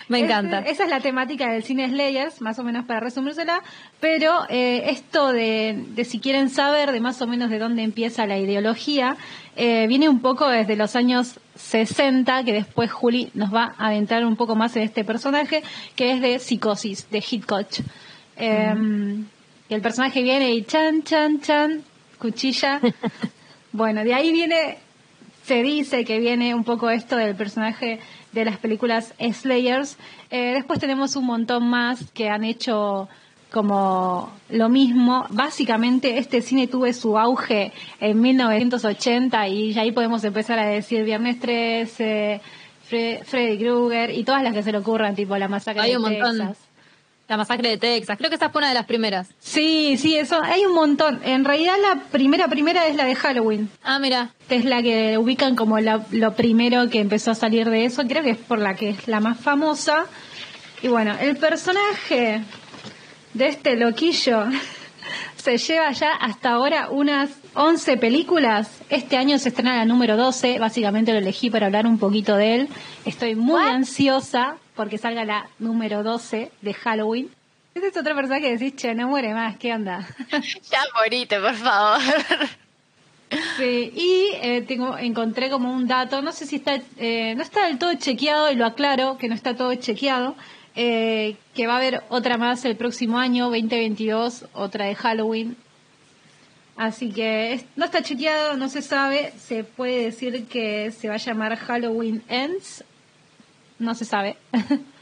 [0.06, 0.58] Me Es- encanta.
[0.58, 3.62] esa es la temática del cine Slayers, más o menos para resumírsela.
[4.00, 8.26] Pero eh, esto de, de si quieren saber de más o menos de dónde empieza
[8.26, 9.16] la ideología,
[9.56, 14.26] eh, viene un poco desde los años 60, que después Juli nos va a adentrar
[14.26, 15.62] un poco más en este personaje,
[15.96, 17.66] que es de Psicosis, de Hitchcock.
[18.36, 18.74] Eh,
[19.68, 21.82] Y el personaje viene y chan, chan, chan,
[22.18, 22.80] cuchilla.
[23.72, 24.78] bueno, de ahí viene
[25.44, 28.00] se dice que viene un poco esto del personaje
[28.32, 29.98] de las películas Slayers.
[30.30, 33.08] Eh, después tenemos un montón más que han hecho
[33.50, 35.26] como lo mismo.
[35.30, 41.38] Básicamente este cine tuvo su auge en 1980 y ahí podemos empezar a decir Viernes
[41.40, 42.40] 13,
[42.90, 45.96] Fre- Freddy Krueger y todas las que se le ocurran, tipo La Masacre Hay de
[45.98, 46.54] un montón.
[47.26, 49.28] La masacre de Texas, creo que esa fue una de las primeras.
[49.40, 51.20] Sí, sí, eso, hay un montón.
[51.24, 53.70] En realidad la primera primera es la de Halloween.
[53.82, 57.86] Ah, mira, es la que ubican como la- lo primero que empezó a salir de
[57.86, 60.04] eso, creo que es por la que es la más famosa.
[60.82, 62.42] Y bueno, el personaje
[63.32, 64.44] de este loquillo
[65.36, 68.68] se lleva ya hasta ahora unas 11 películas.
[68.90, 72.54] Este año se estrena la número 12, básicamente lo elegí para hablar un poquito de
[72.56, 72.68] él.
[73.04, 77.30] Estoy muy ansiosa porque salga la número 12 de Halloween.
[77.74, 80.06] Ese es otro personaje que decís, che, no muere más, ¿qué onda?
[80.70, 82.00] Ya morite, por favor.
[83.56, 87.66] Sí, y eh, tengo, encontré como un dato, no sé si está, eh, no está
[87.66, 90.36] del todo chequeado, y lo aclaro, que no está todo chequeado,
[90.76, 95.56] eh, que va a haber otra más el próximo año, 2022, otra de Halloween.
[96.76, 101.18] Así que no está chequeado, no se sabe, se puede decir que se va a
[101.18, 102.84] llamar Halloween Ends,
[103.78, 104.36] no se sabe.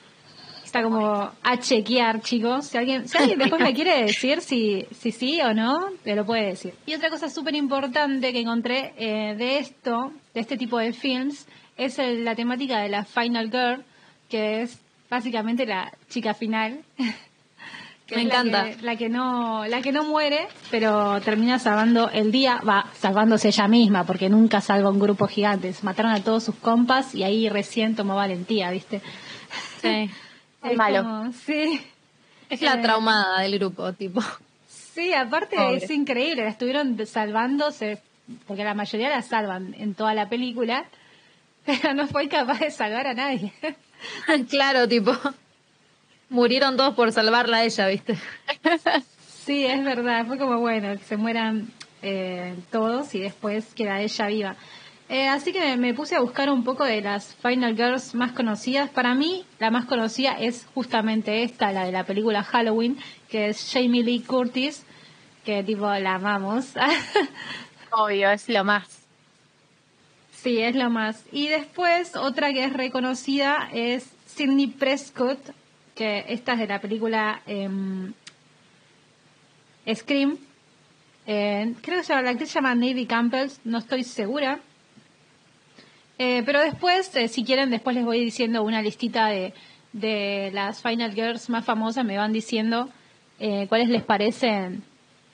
[0.65, 2.67] Está como a chequear, chicos.
[2.67, 6.25] Si alguien, si alguien después me quiere decir si, si sí o no, me lo
[6.25, 6.73] puede decir.
[6.87, 11.47] Y otra cosa súper importante que encontré eh, de esto, de este tipo de films,
[11.77, 13.85] es el- la temática de la Final Girl,
[14.31, 14.79] que es
[15.11, 16.83] básicamente la chica final.
[18.12, 18.64] que Me la encanta.
[18.77, 23.48] que- La que, no, la que no muere, pero termina salvando el día, va, salvándose
[23.48, 25.75] ella misma, porque nunca salva un grupo gigante.
[25.83, 29.01] Mataron a todos sus compas y ahí recién tomó valentía, ¿viste?
[29.81, 30.11] sí.
[30.62, 31.03] Es malo.
[31.03, 31.81] como- sí.
[32.48, 34.20] Es la Eh, traumada del grupo, tipo.
[34.68, 35.79] Sí, aparte Pobre.
[35.79, 37.98] es increíble, la estuvieron salvándose,
[38.46, 40.85] porque la mayoría la salvan en toda la película,
[41.66, 43.53] pero no fue capaz de salvar a nadie.
[44.51, 45.12] claro, tipo.
[46.33, 48.16] Murieron todos por salvarla a ella, ¿viste?
[49.45, 54.27] Sí, es verdad, fue como bueno, que se mueran eh, todos y después queda ella
[54.29, 54.57] viva.
[55.09, 58.31] Eh, así que me, me puse a buscar un poco de las Final Girls más
[58.33, 58.88] conocidas.
[58.88, 63.68] Para mí, la más conocida es justamente esta, la de la película Halloween, que es
[63.73, 64.85] Jamie Lee Curtis,
[65.45, 66.75] que tipo la amamos.
[67.90, 69.03] Obvio, es lo más.
[70.31, 71.25] Sí, es lo más.
[71.33, 75.38] Y después, otra que es reconocida es Sidney Prescott,
[75.95, 78.13] que esta es de la película em,
[79.93, 80.39] Scream.
[81.27, 84.61] Eh, creo que se llama- la actriz se llama Navy Campbell, no estoy segura.
[86.19, 89.55] Eh, pero después, eh, si quieren, después les voy diciendo una listita de,
[89.93, 92.89] de las Final Girls más famosas, me van diciendo
[93.41, 94.85] eh, cuáles les parecen,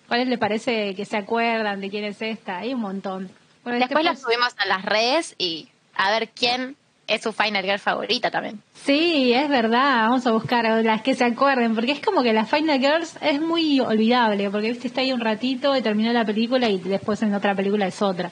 [0.06, 2.58] cuáles les parece que se acuerdan de quién es esta.
[2.58, 3.30] Hay un montón.
[3.64, 6.76] Bueno, Después lo después- subimos a las redes y a ver quién
[7.08, 8.60] es su Final Girl favorita también.
[8.84, 12.32] Sí, es verdad, vamos a buscar a las que se acuerden, porque es como que
[12.32, 16.24] la Final Girls es muy olvidable, porque viste está ahí un ratito y terminó la
[16.24, 18.30] película y después en otra película es otra.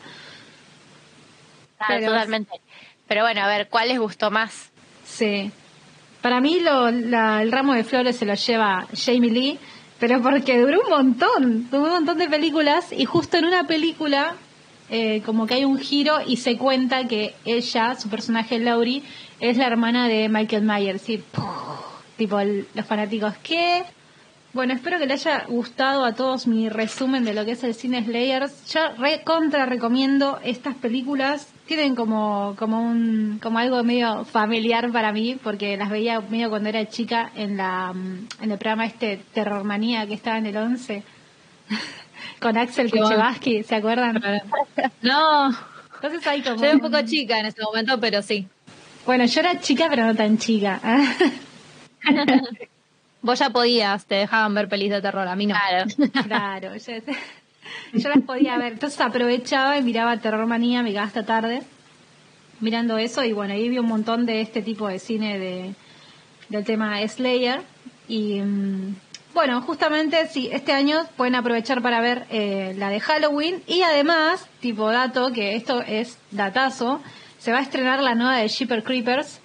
[1.78, 2.52] Ah, Pero- totalmente.
[3.08, 4.70] Pero bueno, a ver, ¿cuál les gustó más?
[5.04, 5.50] Sí.
[6.22, 9.58] Para mí lo, la- el ramo de flores se lo lleva Jamie Lee,
[10.00, 14.34] pero porque duró un montón, duró un montón de películas y justo en una película
[14.90, 19.02] eh, como que hay un giro y se cuenta que ella, su personaje Laurie,
[19.40, 21.02] es la hermana de Michael Myers.
[22.16, 22.40] Tipo
[22.74, 23.84] los fanáticos, ¿qué?
[24.56, 27.74] Bueno, espero que les haya gustado a todos mi resumen de lo que es el
[27.74, 28.72] cine Slayers.
[28.72, 31.52] Yo re contra recomiendo estas películas.
[31.66, 36.70] Tienen como, como un, como algo medio familiar para mí, porque las veía medio cuando
[36.70, 41.02] era chica en la, mm, en el programa este Terrormanía que estaba en el 11.
[42.40, 42.90] Con Axel.
[42.90, 44.22] Kuchevaski, ¿se acuerdan?
[45.02, 45.56] No,
[45.94, 46.56] Entonces hay como...
[46.56, 48.46] yo era un poco chica en ese momento, pero sí.
[49.04, 50.80] Bueno, yo era chica, pero no tan chica.
[53.22, 55.54] Vos ya podías, te dejaban ver pelis de terror, a mí no.
[55.54, 55.90] Claro.
[56.24, 56.92] Claro, yo,
[57.92, 58.74] yo las podía ver.
[58.74, 61.62] Entonces aprovechaba y miraba Terror Manía, me quedaba hasta tarde
[62.60, 63.24] mirando eso.
[63.24, 65.74] Y bueno, ahí vi un montón de este tipo de cine de,
[66.48, 67.62] del tema Slayer.
[68.08, 68.96] Y mm,
[69.36, 73.62] bueno, justamente sí, este año pueden aprovechar para ver eh, la de Halloween.
[73.66, 77.00] Y además, tipo dato, que esto es datazo,
[77.38, 79.40] se va a estrenar la nueva de Shipper Creepers.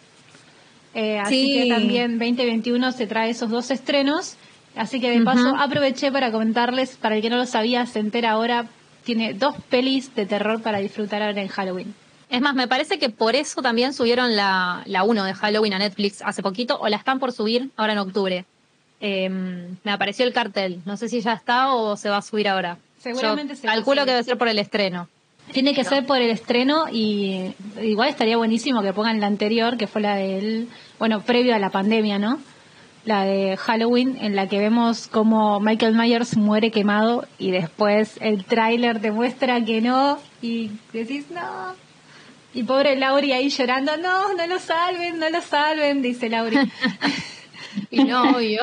[0.93, 1.54] Eh, así Sí.
[1.63, 4.38] que también 2021 se trae esos dos estrenos.
[4.77, 8.32] Así que de paso aproveché para comentarles, para el que no lo sabía, se entera
[8.32, 8.67] ahora,
[9.04, 11.93] tiene dos pelis de terror para disfrutar ahora en Halloween.
[12.30, 15.80] Es más, me parece que por eso también subieron la, la 1 de Halloween a
[15.80, 18.45] Netflix hace poquito, o la están por subir ahora en octubre.
[19.01, 22.47] Eh, me apareció el cartel, no sé si ya está o se va a subir
[22.47, 22.77] ahora.
[22.99, 24.05] Seguramente Yo se va a Calculo subir.
[24.05, 25.09] que debe ser por el estreno.
[25.51, 29.87] Tiene que ser por el estreno y igual estaría buenísimo que pongan la anterior, que
[29.87, 32.39] fue la del, bueno, previo a la pandemia, ¿no?
[33.03, 38.45] La de Halloween, en la que vemos cómo Michael Myers muere quemado y después el
[38.45, 41.73] tráiler te muestra que no y decís no.
[42.53, 46.57] Y pobre Lauri ahí llorando, no, no lo salven, no lo salven, dice Lauri.
[47.91, 48.62] Y no, obvio.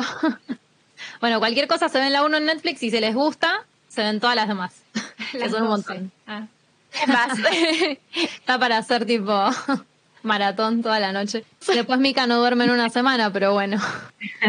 [1.21, 4.03] bueno, cualquier cosa se ve en la 1 en Netflix y si les gusta, se
[4.03, 4.75] ven todas las demás.
[5.35, 5.69] Las son un 12.
[5.71, 6.13] montón.
[6.27, 6.47] Ah.
[7.07, 7.39] Más,
[8.15, 9.35] Está para hacer tipo
[10.23, 11.45] maratón toda la noche.
[11.67, 13.81] Después Mika no duerme en una semana, pero bueno.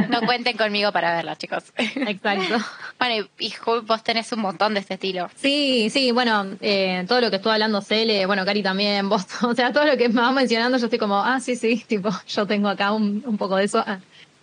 [0.09, 1.63] no cuenten conmigo para verla, chicos.
[1.77, 2.57] Exacto.
[2.99, 5.29] Bueno, y vos tenés un montón de este estilo.
[5.35, 9.55] Sí, sí, bueno, eh, todo lo que estuvo hablando Cele, bueno, Cari también, vos, o
[9.55, 12.45] sea, todo lo que me va mencionando, yo estoy como, ah, sí, sí, tipo, yo
[12.45, 13.83] tengo acá un, un poco de eso.
[13.85, 13.99] Ah.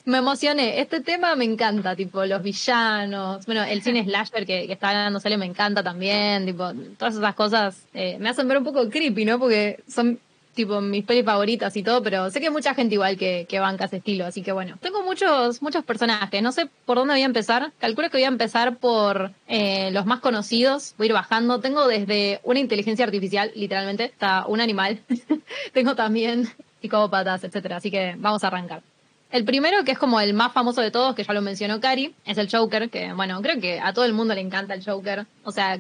[0.07, 4.75] Me emocioné, este tema me encanta, tipo, los villanos, bueno, el cine slasher que, que
[4.75, 8.63] está hablando Cele me encanta también, tipo, todas esas cosas eh, me hacen ver un
[8.63, 9.41] poco creepy, ¿no?
[9.41, 10.21] Porque son
[10.55, 13.59] tipo mis pelis favoritas y todo, pero sé que hay mucha gente igual que, que
[13.59, 14.77] banca ese estilo, así que bueno.
[14.81, 17.73] Tengo muchos, muchos personajes, no sé por dónde voy a empezar.
[17.81, 21.59] Calculo que voy a empezar por eh, los más conocidos, voy a ir bajando.
[21.59, 25.01] Tengo desde una inteligencia artificial, literalmente, hasta un animal.
[25.73, 26.49] Tengo también
[26.81, 28.83] psicópatas, etcétera, así que vamos a arrancar.
[29.31, 32.15] El primero, que es como el más famoso de todos, que ya lo mencionó Cari,
[32.25, 35.27] es el Joker, que bueno, creo que a todo el mundo le encanta el Joker.
[35.45, 35.79] O sea,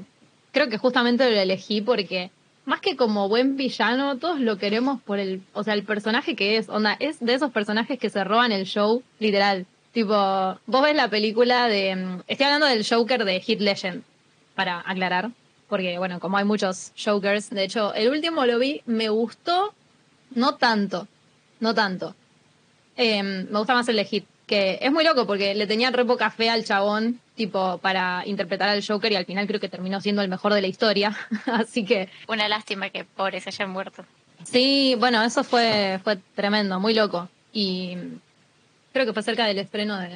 [0.53, 2.31] creo que justamente lo elegí porque
[2.65, 6.57] más que como buen villano, todos lo queremos por el, o sea, el personaje que
[6.57, 9.67] es, onda, es de esos personajes que se roban el show, literal.
[9.93, 14.03] Tipo, vos ves la película de, mm, estoy hablando del Joker de Hit Legend,
[14.57, 15.31] para aclarar,
[15.69, 19.73] porque bueno, como hay muchos Jokers, de hecho, el último lo vi, me gustó,
[20.35, 21.07] no tanto,
[21.61, 22.17] no tanto.
[22.97, 26.05] Eh, me gusta más el de Hit, que es muy loco porque le tenía re
[26.05, 30.01] poca fe al chabón, tipo, para interpretar al Joker y al final creo que terminó
[30.01, 31.17] siendo el mejor de la historia.
[31.47, 34.05] Así que Una lástima que pobres hayan muerto.
[34.45, 37.29] sí, bueno, eso fue, fue tremendo, muy loco.
[37.53, 37.97] Y
[38.93, 40.09] creo que fue cerca del estreno de,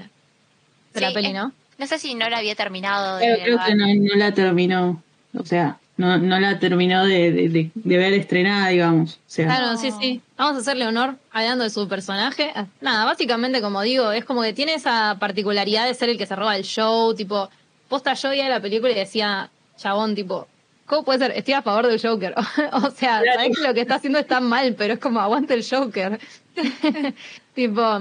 [0.95, 1.53] de la peli, ¿no?
[1.79, 3.69] No sé si no la había terminado de Creo, creo grabar.
[3.71, 5.03] que no, no la terminó.
[5.39, 9.15] O sea, no, no la terminó de, de, de- de ver estrenada, digamos.
[9.15, 10.21] O sea, Claro, sí, sí.
[10.37, 12.53] Vamos a hacerle honor hablando de su personaje.
[12.81, 16.35] Nada, básicamente, como digo, es como que tiene esa particularidad de ser el que se
[16.37, 17.15] roba el show.
[17.15, 17.51] Tipo,
[17.89, 20.49] posta yo veía la película y decía, chabón, tipo,
[20.87, 21.31] ¿cómo puede ser?
[21.33, 22.35] Estoy a favor del Joker.
[22.73, 25.65] o sea, sabés que lo que está haciendo está mal, pero es como aguante el
[25.69, 26.19] Joker.
[27.55, 28.01] tipo.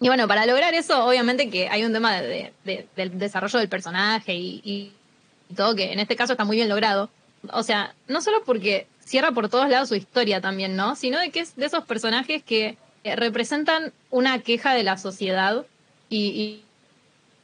[0.00, 3.58] Y bueno, para lograr eso, obviamente que hay un tema de- de- de- del desarrollo
[3.58, 7.10] del personaje y- y todo, que en este caso está muy bien logrado.
[7.52, 10.96] O sea, no solo porque cierra por todos lados su historia también, ¿no?
[10.96, 15.64] Sino de que es de esos personajes que eh, representan una queja de la sociedad
[16.08, 16.62] y,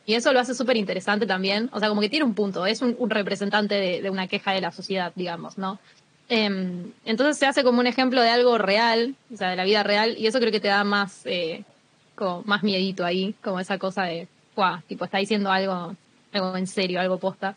[0.07, 1.71] y, eso lo hace súper interesante también.
[1.73, 4.53] O sea, como que tiene un punto, es un, un representante de, de una queja
[4.53, 5.79] de la sociedad, digamos, ¿no?
[6.29, 9.83] Em, entonces se hace como un ejemplo de algo real, o sea, de la vida
[9.83, 11.65] real, y eso creo que te da más, eh,
[12.15, 14.27] como más miedito ahí, como esa cosa de,
[14.57, 15.95] guau, tipo, está diciendo algo,
[16.33, 17.57] algo en serio, algo posta.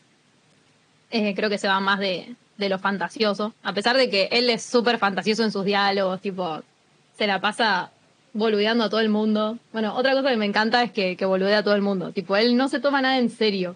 [1.12, 4.50] Eh, creo que se va más de, de lo fantasioso, a pesar de que él
[4.50, 6.62] es súper fantasioso en sus diálogos, tipo,
[7.18, 7.92] se la pasa
[8.34, 9.58] boludeando a todo el mundo.
[9.72, 12.36] Bueno, otra cosa que me encanta es que, que boludea a todo el mundo, tipo,
[12.36, 13.76] él no se toma nada en serio.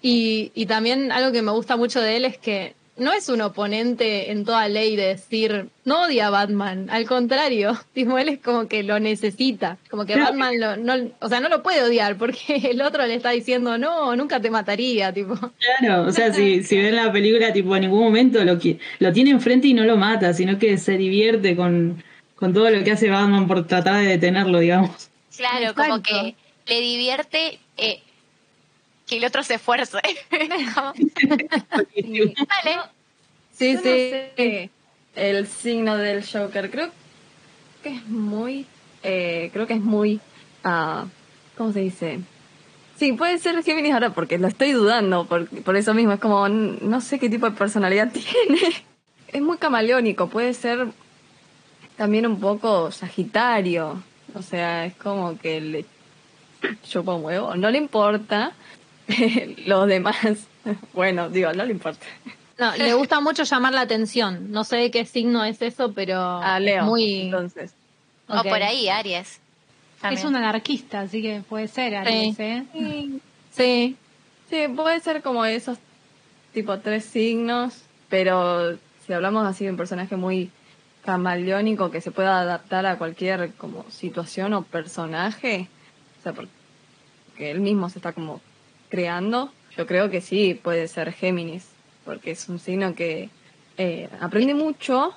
[0.00, 3.40] Y, y también algo que me gusta mucho de él es que no es un
[3.40, 8.38] oponente en toda ley de decir, no odia a Batman, al contrario, tipo, él es
[8.40, 10.30] como que lo necesita, como que Claro.
[10.30, 12.38] Batman lo, no, o sea, no lo puede odiar porque
[12.70, 15.34] el otro le está diciendo, no, nunca te mataría, tipo.
[15.80, 19.12] Claro, o sea, si, si ven la película, tipo, en ningún momento lo, qui- lo
[19.12, 22.02] tiene enfrente y no lo mata, sino que se divierte con,
[22.36, 25.08] con todo lo que hace Batman por tratar de detenerlo, digamos.
[25.36, 26.34] Claro, como que
[26.66, 28.00] le divierte eh,
[29.08, 29.98] que el otro se esfuerce.
[30.74, 32.78] Como, vale,
[33.52, 34.70] Sí, Yo no sé
[35.16, 36.70] el signo del Joker.
[36.70, 36.90] Creo
[37.82, 38.66] que es muy.
[39.02, 40.20] eh, creo que es muy.
[40.62, 41.06] ah,
[41.56, 42.20] ¿Cómo se dice?
[42.96, 45.24] Sí, puede ser Géminis ahora porque lo estoy dudando.
[45.26, 46.48] Por, por eso mismo, es como.
[46.48, 48.60] No sé qué tipo de personalidad tiene.
[49.28, 50.28] Es muy camaleónico.
[50.28, 50.88] Puede ser
[51.96, 54.02] también un poco Sagitario.
[54.34, 55.84] O sea, es como que le
[56.88, 57.56] chupa un huevo.
[57.56, 58.52] No le importa.
[59.66, 60.16] Los demás.
[60.92, 62.04] Bueno, digo, no le importa.
[62.58, 64.50] No, le gusta mucho llamar la atención.
[64.52, 66.84] No sé qué signo es eso, pero A Leo.
[66.84, 67.72] muy Entonces.
[68.28, 69.40] o por ahí Aries.
[70.02, 70.18] También.
[70.18, 72.64] Es un anarquista, así que puede ser Aries, ¿eh?
[73.56, 73.96] Sí,
[74.50, 75.78] Sí, puede ser como esos
[76.54, 80.50] tipo tres signos, pero si hablamos así de un personaje muy
[81.04, 85.68] camaleónico que se pueda adaptar a cualquier como situación o personaje,
[86.18, 86.50] o sea, porque
[87.38, 88.40] él mismo se está como
[88.88, 91.66] creando, yo creo que sí puede ser Géminis,
[92.04, 93.30] porque es un signo que
[93.76, 95.14] eh, aprende mucho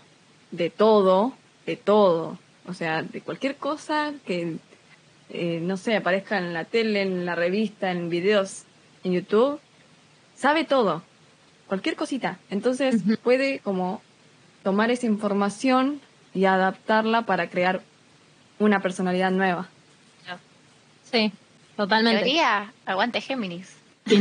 [0.52, 1.34] de todo,
[1.66, 4.58] de todo, o sea, de cualquier cosa que
[5.34, 8.64] eh, no sé, aparezca en la tele, en la revista, en videos
[9.04, 9.62] en YouTube,
[10.36, 11.04] sabe todo,
[11.68, 12.38] cualquier cosita.
[12.50, 14.02] Entonces puede como
[14.64, 16.02] tomar esa información
[16.34, 17.82] y adaptarla para crear
[18.60, 19.70] una personalidad nueva.
[21.10, 21.32] sí,
[21.84, 22.24] totalmente.
[22.24, 23.76] Teoría, aguante Géminis.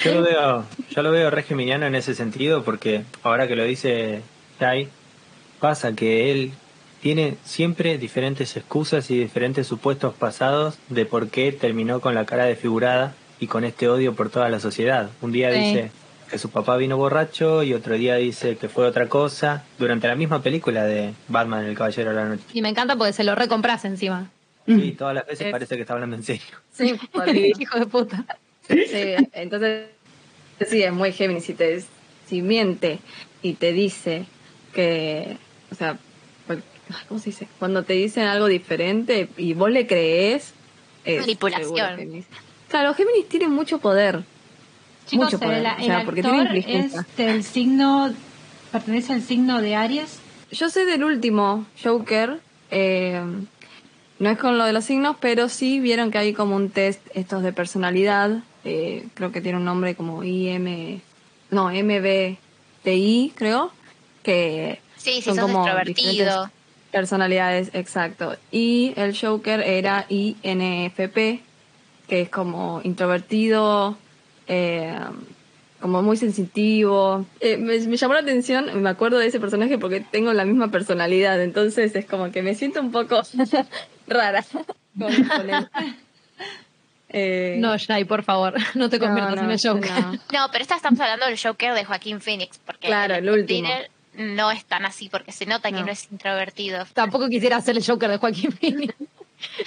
[0.00, 3.64] Yo lo veo, yo lo veo re geminiano en ese sentido porque ahora que lo
[3.64, 4.20] dice
[4.60, 4.88] Shai,
[5.60, 6.52] pasa que él
[7.00, 12.44] tiene siempre diferentes excusas y diferentes supuestos pasados de por qué terminó con la cara
[12.44, 15.08] desfigurada y con este odio por toda la sociedad.
[15.22, 15.58] Un día Sí.
[15.60, 15.90] dice
[16.30, 20.14] que su papá vino borracho y otro día dice que fue otra cosa durante la
[20.16, 22.42] misma película de Batman el Caballero de la Noche.
[22.52, 24.30] Y me encanta porque se lo recompras encima.
[24.66, 26.42] Sí, todas las veces Es- parece que está hablando en serio.
[26.72, 26.94] Sí.
[27.60, 28.24] Hijo de puta.
[28.68, 28.76] Sí,
[29.32, 29.88] entonces,
[30.68, 31.44] sí, es muy Géminis.
[31.44, 31.82] Si, te,
[32.26, 32.98] si miente
[33.42, 34.24] y te dice
[34.72, 35.36] que,
[35.70, 35.98] o sea,
[37.08, 37.46] ¿cómo se dice?
[37.58, 40.54] Cuando te dicen algo diferente y vos le crees,
[41.04, 41.64] es Manipulación.
[41.66, 42.26] seguro Géminis.
[42.68, 44.22] Claro, Géminis tiene mucho poder.
[45.06, 48.12] Chicos, Mucho poder, el, o el sea, porque tiene es del signo,
[48.72, 50.18] pertenece al signo de Aries.
[50.50, 52.40] Yo sé del último Joker,
[52.70, 53.20] eh,
[54.24, 57.02] no es con lo de los signos, pero sí vieron que hay como un test
[57.12, 61.02] estos de personalidad, eh, creo que tiene un nombre como IM,
[61.50, 63.70] no, MBTI, creo,
[64.22, 66.34] que Sí, si son sos como diferentes
[66.90, 68.34] personalidades, exacto.
[68.50, 71.42] Y el Joker era INFP,
[72.08, 73.98] que es como introvertido,
[74.46, 75.00] eh,
[75.82, 77.26] como muy sensitivo.
[77.40, 80.70] Eh, me, me llamó la atención, me acuerdo de ese personaje porque tengo la misma
[80.70, 83.20] personalidad, entonces es como que me siento un poco
[84.06, 84.64] rara con,
[85.24, 85.68] con él.
[87.16, 89.90] Eh, No, Shai, por favor, no te conviertas no, en el Joker.
[89.90, 90.12] no.
[90.32, 93.68] No, pero esta estamos hablando del Joker de Joaquín Phoenix, porque Claro, el último.
[94.16, 95.86] No es tan así, porque se nota que No.
[95.86, 96.84] no es introvertido.
[96.94, 98.94] Tampoco quisiera ser el Joker de Joaquín Phoenix.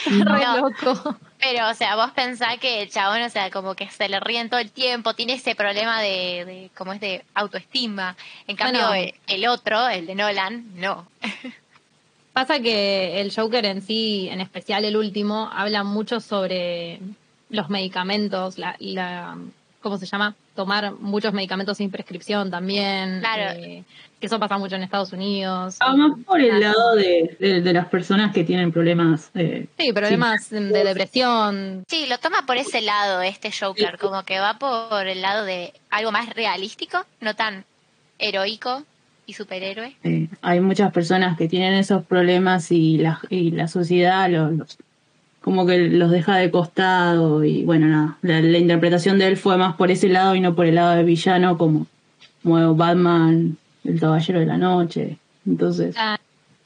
[0.06, 1.18] Re loco.
[1.40, 4.50] Pero, o sea, vos pensás que el chabón, o sea, como que se le ríen
[4.50, 8.16] todo el tiempo, tiene ese problema de, de como es de autoestima.
[8.48, 8.88] En cambio,
[9.28, 11.08] el otro, el de Nolan, no.
[12.38, 17.00] Pasa que el Joker en sí, en especial el último, habla mucho sobre
[17.50, 19.36] los medicamentos, la, la
[19.82, 20.36] ¿cómo se llama?
[20.56, 23.22] Tomar muchos medicamentos sin prescripción también.
[23.22, 23.60] Claro.
[23.60, 23.84] eh,
[24.20, 25.78] que eso pasa mucho en Estados Unidos.
[25.80, 29.32] Ah, más por el lado de, de, de las personas que tienen problemas.
[29.34, 31.86] eh, Sí, problemas de depresión.
[31.88, 35.74] Sí, lo toma por ese lado este Joker, como que va por el lado de
[35.90, 37.66] algo más realístico, no tan
[38.20, 38.84] heroico
[39.28, 39.96] y superhéroe.
[40.04, 44.78] eh, hay muchas personas que tienen esos problemas y la, y la sociedad los, los-
[45.42, 49.56] como que los deja de costado y bueno, nada, la, la interpretación de él fue
[49.58, 51.86] más por ese lado y no por el lado del villano como,
[52.44, 55.18] como Batman, el Caballero de la Noche.
[55.46, 56.18] Entonces, Ah,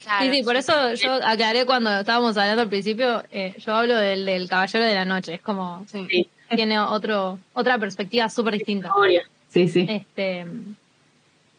[0.02, 0.24] Claro.
[0.24, 4.24] Sí, sí, por eso yo aclaré cuando estábamos hablando al principio, eh, yo hablo del,
[4.26, 6.04] del Caballero de la Noche, es como, Sí.
[6.10, 8.88] sí, tiene otro otra perspectiva súper distinta.
[8.88, 9.22] historia.
[9.48, 9.86] Sí, sí.
[9.88, 10.44] Este,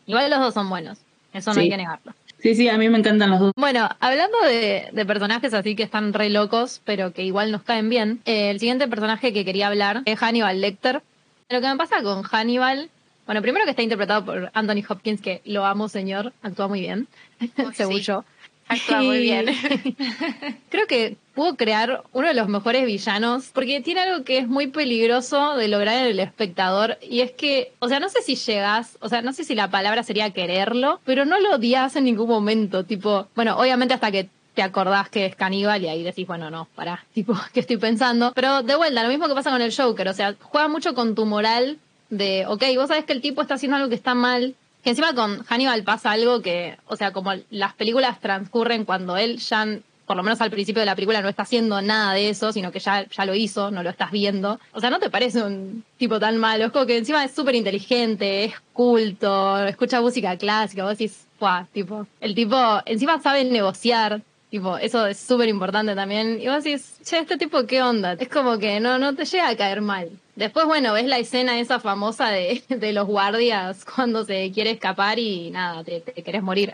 [0.06, 0.99] Igual los dos son buenos,
[1.34, 1.60] eso no Sí.
[1.62, 2.14] hay que negarlo.
[2.39, 3.51] Sí, sí, a mí me encantan los dos.
[3.56, 7.89] Bueno, hablando de, de personajes así que están re locos, pero que igual nos caen
[7.89, 11.01] bien, eh, el siguiente personaje que quería hablar es Hannibal Lecter.
[11.49, 12.89] Lo que me pasa con Hannibal,
[13.26, 17.08] bueno, primero que está interpretado por Anthony Hopkins, que lo amo, señor, actúa muy bien,
[17.39, 18.01] Uy, según sí.
[18.01, 18.26] yo.
[18.68, 19.45] Actúa muy bien.
[20.70, 24.68] Creo que pudo crear uno de los mejores villanos, porque tiene algo que es muy
[24.68, 28.97] peligroso de lograr en el espectador, y es que, o sea, no sé si llegas,
[29.01, 32.30] o sea, no sé si la palabra sería quererlo, pero no lo odias en ningún
[32.30, 36.49] momento, tipo, bueno, obviamente hasta que te acordás que es caníbal y ahí decís, bueno,
[36.49, 38.32] no, pará, tipo, ¿qué estoy pensando?
[38.36, 41.16] Pero de vuelta, lo mismo que pasa con el Joker, o sea, juega mucho con
[41.16, 44.55] tu moral de, ok, vos sabés que el tipo está haciendo algo que está mal,
[44.84, 49.38] que encima con Hannibal pasa algo que, o sea, como las películas transcurren cuando él
[49.38, 49.65] ya,
[50.05, 52.71] por lo menos al principio de la película, no está haciendo nada de eso, sino
[52.71, 54.59] que ya, ya lo hizo, no lo estás viendo.
[54.73, 56.65] O sea, no te parece un tipo tan malo.
[56.65, 60.84] Es como que encima es súper inteligente, es culto, escucha música clásica.
[60.84, 61.27] Vos decís.
[61.73, 62.55] Tipo, el tipo
[62.86, 64.21] encima sabe negociar.
[64.54, 66.39] Tipo, eso es súper importante también.
[66.39, 68.14] Y vos decís, che, este tipo, ¿qué onda?
[68.14, 70.12] Es como que no, no te llega a caer mal.
[70.36, 75.18] Después, bueno, ves la escena esa famosa de, de los guardias cuando se quiere escapar
[75.18, 76.72] y nada, te, te querés morir.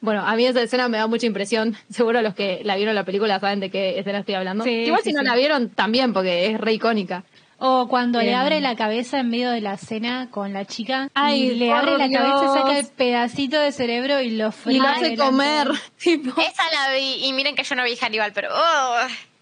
[0.00, 1.76] Bueno, a mí esa escena me da mucha impresión.
[1.90, 4.64] Seguro los que la vieron la película saben de qué escena estoy hablando.
[4.64, 5.26] Sí, Igual sí, si no sí.
[5.26, 7.24] la vieron también, porque es re icónica.
[7.60, 11.08] O cuando le abre la cabeza en medio de la cena con la chica.
[11.14, 14.76] Ay, y le abre la cabeza, saca el pedacito de cerebro y lo fríe.
[14.76, 15.68] Y lo hace comer.
[15.98, 16.40] tipo.
[16.40, 18.50] Esa la vi, y miren que yo no vi Hannibal, pero...
[18.54, 18.96] oh,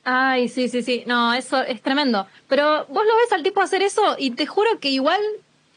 [0.09, 1.03] Ay, sí, sí, sí.
[1.07, 2.27] No, eso es tremendo.
[2.49, 5.21] Pero vos lo ves al tipo hacer eso y te juro que igual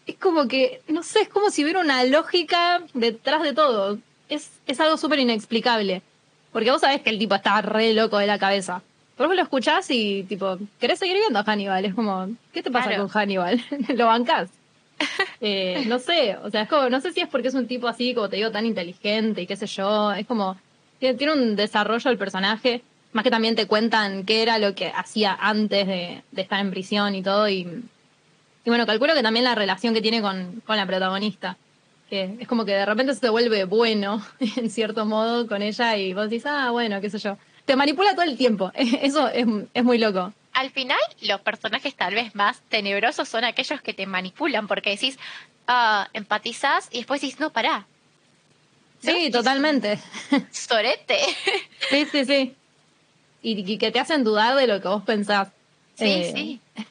[0.06, 3.98] es como que, no sé, es como si hubiera una lógica detrás de todo.
[4.30, 6.04] Es, es algo súper inexplicable.
[6.54, 8.84] Porque vos sabés que el tipo está re loco de la cabeza.
[9.20, 11.84] Pero vos lo escuchás y, tipo, querés seguir viendo a Hannibal.
[11.84, 13.04] Es como, ¿qué te pasa Claro.
[13.04, 13.62] con Hannibal?
[13.90, 14.50] ¿Lo bancás?
[15.42, 17.90] Eh, no sé, o sea, es como, no sé si es porque es un tipo
[17.90, 20.14] así, como te digo, tan inteligente y qué sé yo.
[20.14, 20.56] Es como,
[21.00, 22.82] tiene, tiene un desarrollo el personaje.
[23.12, 26.72] Más que también te cuentan qué era lo que hacía antes de, de estar en
[26.72, 27.50] prisión y todo.
[27.50, 31.58] Y, y bueno, calculo que también la relación que tiene con, con la protagonista.
[32.10, 36.14] Que es como que de repente se vuelve bueno, en cierto modo, con ella y
[36.14, 37.38] vos decís, ah, bueno, qué sé yo.
[37.70, 38.72] Te manipula todo el tiempo.
[38.76, 39.46] Eso es,
[39.76, 40.34] es muy loco.
[40.54, 45.20] Al final, los personajes tal vez más tenebrosos son aquellos que te manipulan, porque decís,
[45.68, 47.86] ah, empatizás y después decís, no, pará.
[49.04, 50.00] Sí, No, totalmente.
[50.52, 51.20] Sorete.
[51.92, 52.56] Sí, sí, sí.
[53.44, 55.50] Y, y que te hacen dudar de lo que vos pensás.
[55.96, 56.32] Sí, Eh,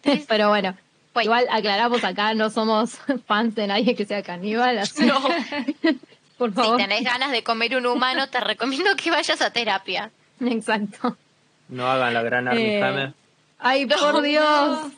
[0.04, 0.24] sí.
[0.28, 0.76] Pero bueno,
[1.12, 5.20] Pues- igual aclaramos acá, no somos fans de nadie que sea caníbal, así No.
[6.38, 6.76] por Si favor.
[6.76, 10.12] tenés ganas de comer un humano, te recomiendo que vayas a terapia.
[10.46, 11.16] Exacto.
[11.68, 13.12] No hagan la gran Armie Eh, Hammer.
[13.58, 14.92] Ay, por Dios.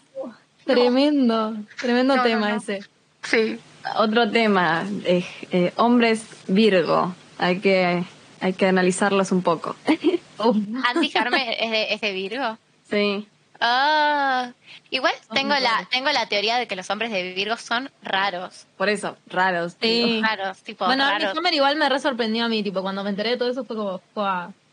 [0.65, 2.57] Tremendo, tremendo No, tema no.
[2.57, 2.85] ese.
[3.23, 3.59] Sí.
[3.97, 7.15] Otro tema, eh, eh, hombres Virgo.
[7.39, 8.05] Hay que,
[8.41, 9.75] hay que analizarlos un poco.
[10.39, 12.59] Andy Harmer es de, es de Virgo.
[12.89, 13.27] Sí.
[13.63, 14.53] Ah,
[14.91, 18.67] igual tengo la, tengo la teoría de que los hombres de Virgo son raros.
[18.77, 19.77] Por eso, raros.
[19.81, 20.21] Sí.
[20.23, 21.37] Raros, tipo Bueno, raros.
[21.37, 23.77] Hammer igual me re sorprendió a mí, tipo, cuando me enteré de todo eso fue
[23.77, 24.25] como, fue,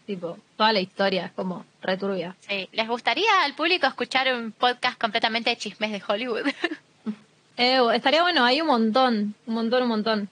[0.08, 2.36] tipo, toda la historia es como returbia.
[2.48, 2.68] Sí.
[2.72, 6.46] ¿Les gustaría al público escuchar un podcast completamente de chismes de Hollywood?
[7.60, 10.30] Eh, estaría bueno, hay un montón, un montón, un montón.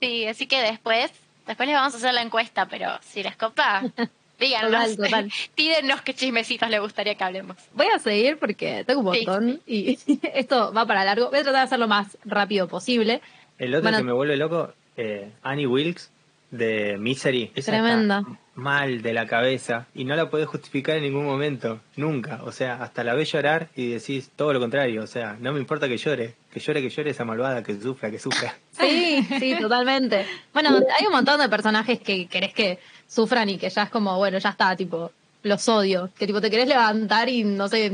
[0.00, 1.10] sí, así que después,
[1.46, 3.82] después les vamos a hacer la encuesta, pero si les copa,
[4.40, 4.70] díganos.
[4.70, 5.32] Total, total.
[5.54, 7.58] Tídennos qué chismecitos les gustaría que hablemos.
[7.74, 9.26] Voy a seguir porque tengo un Sí.
[9.26, 9.98] montón y
[10.32, 11.28] esto va para largo.
[11.28, 13.20] Voy a tratar de hacerlo más rápido posible.
[13.58, 13.98] El otro Bueno.
[13.98, 16.10] que me vuelve loco, eh, Annie Wilkes
[16.50, 17.52] de Misery.
[17.54, 18.20] Esa Tremenda.
[18.20, 22.40] está mal de la cabeza y no la podés justificar en ningún momento, nunca.
[22.44, 25.02] O sea, hasta la ves llorar y decís todo lo contrario.
[25.02, 28.10] O sea, no me importa que llore, que llore, que llore esa malvada, que sufra,
[28.10, 28.54] que sufra.
[28.72, 30.26] Sí, sí, totalmente.
[30.52, 34.16] Bueno, hay un montón de personajes que querés que sufran y que ya es como,
[34.16, 36.10] bueno, ya está, tipo, los odio.
[36.18, 37.92] Que tipo te querés levantar y, no sé,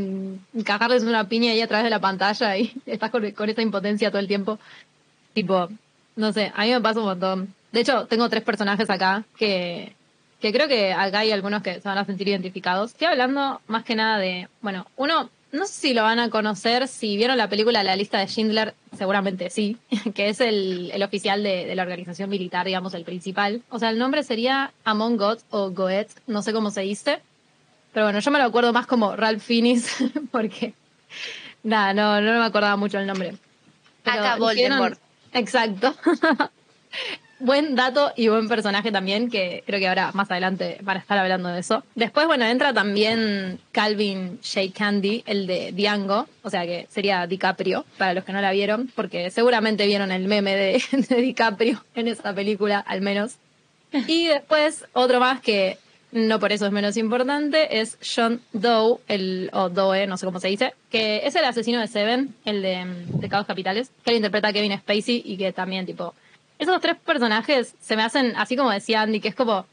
[0.55, 4.21] encajarles una piña ahí a través de la pantalla y estás con, con impotencia todo
[4.21, 4.59] el tiempo.
[5.35, 5.69] Tipo,
[6.17, 7.55] no sé, a mí me pasa un montón.
[7.73, 9.95] De hecho, tengo tres personajes acá que,
[10.41, 12.93] que creo que acá hay algunos que se van a sentir identificados.
[12.93, 16.87] Estoy hablando más que nada de, bueno, uno, no sé si lo van a conocer,
[16.87, 19.79] si vieron la película La lista de Schindler, seguramente sí,
[20.15, 23.63] que es el, el oficial de, de la organización militar, digamos, el principal.
[23.71, 27.21] O sea, el nombre sería Amon God o Goethe, no sé cómo se dice.
[27.93, 29.97] Pero bueno, yo me lo acuerdo más como Ralph Fiennes,
[30.31, 30.75] porque,
[31.63, 33.35] nada, no, no me acordaba mucho el nombre.
[34.05, 34.99] Pero Acá Voldemort.
[35.33, 35.95] Exacto.
[37.41, 41.19] buen dato y buen personaje también, que creo que ahora más adelante van a estar
[41.19, 41.85] hablando de eso.
[41.95, 44.73] Después, bueno, entra también Calvin J.
[44.77, 48.91] Candy, el de Diango, o sea que sería DiCaprio, para los que no la vieron,
[48.95, 53.37] porque seguramente vieron el meme de, DiCaprio en esa película, al menos.
[54.07, 55.79] Y después, otro más que
[56.11, 60.41] no por eso es menos importante, es John Doe, el, o Doe, no sé cómo
[60.41, 64.17] se dice, que es el asesino de Seven, el de mm, Pecados Capitales, que él
[64.17, 66.15] interpreta Kevin Spacey y que también, tipo,
[66.59, 69.67] esos tres personajes se me hacen, así como decía Andy, que es como,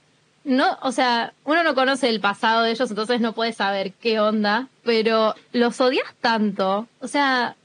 [0.43, 4.19] no, o sea, uno no conoce el pasado de ellos, entonces no puede saber qué
[4.19, 7.55] onda, pero los odias tanto, o sea,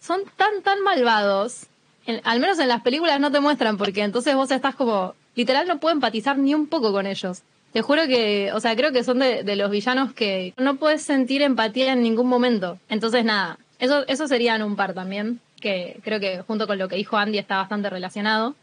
[0.00, 1.66] son tan, tan malvados.
[2.24, 5.78] Al menos en las películas no te muestran, porque entonces vos estás como, literal no
[5.78, 7.42] puedo empatizar ni un poco con ellos.
[7.72, 11.02] Te juro que, o sea, creo que son de, de los villanos que no puedes
[11.02, 12.78] sentir empatía en ningún momento.
[12.88, 16.96] Entonces, nada, eso, eso serían un par también, que creo que junto con lo que
[16.96, 18.54] dijo Andy está bastante relacionado.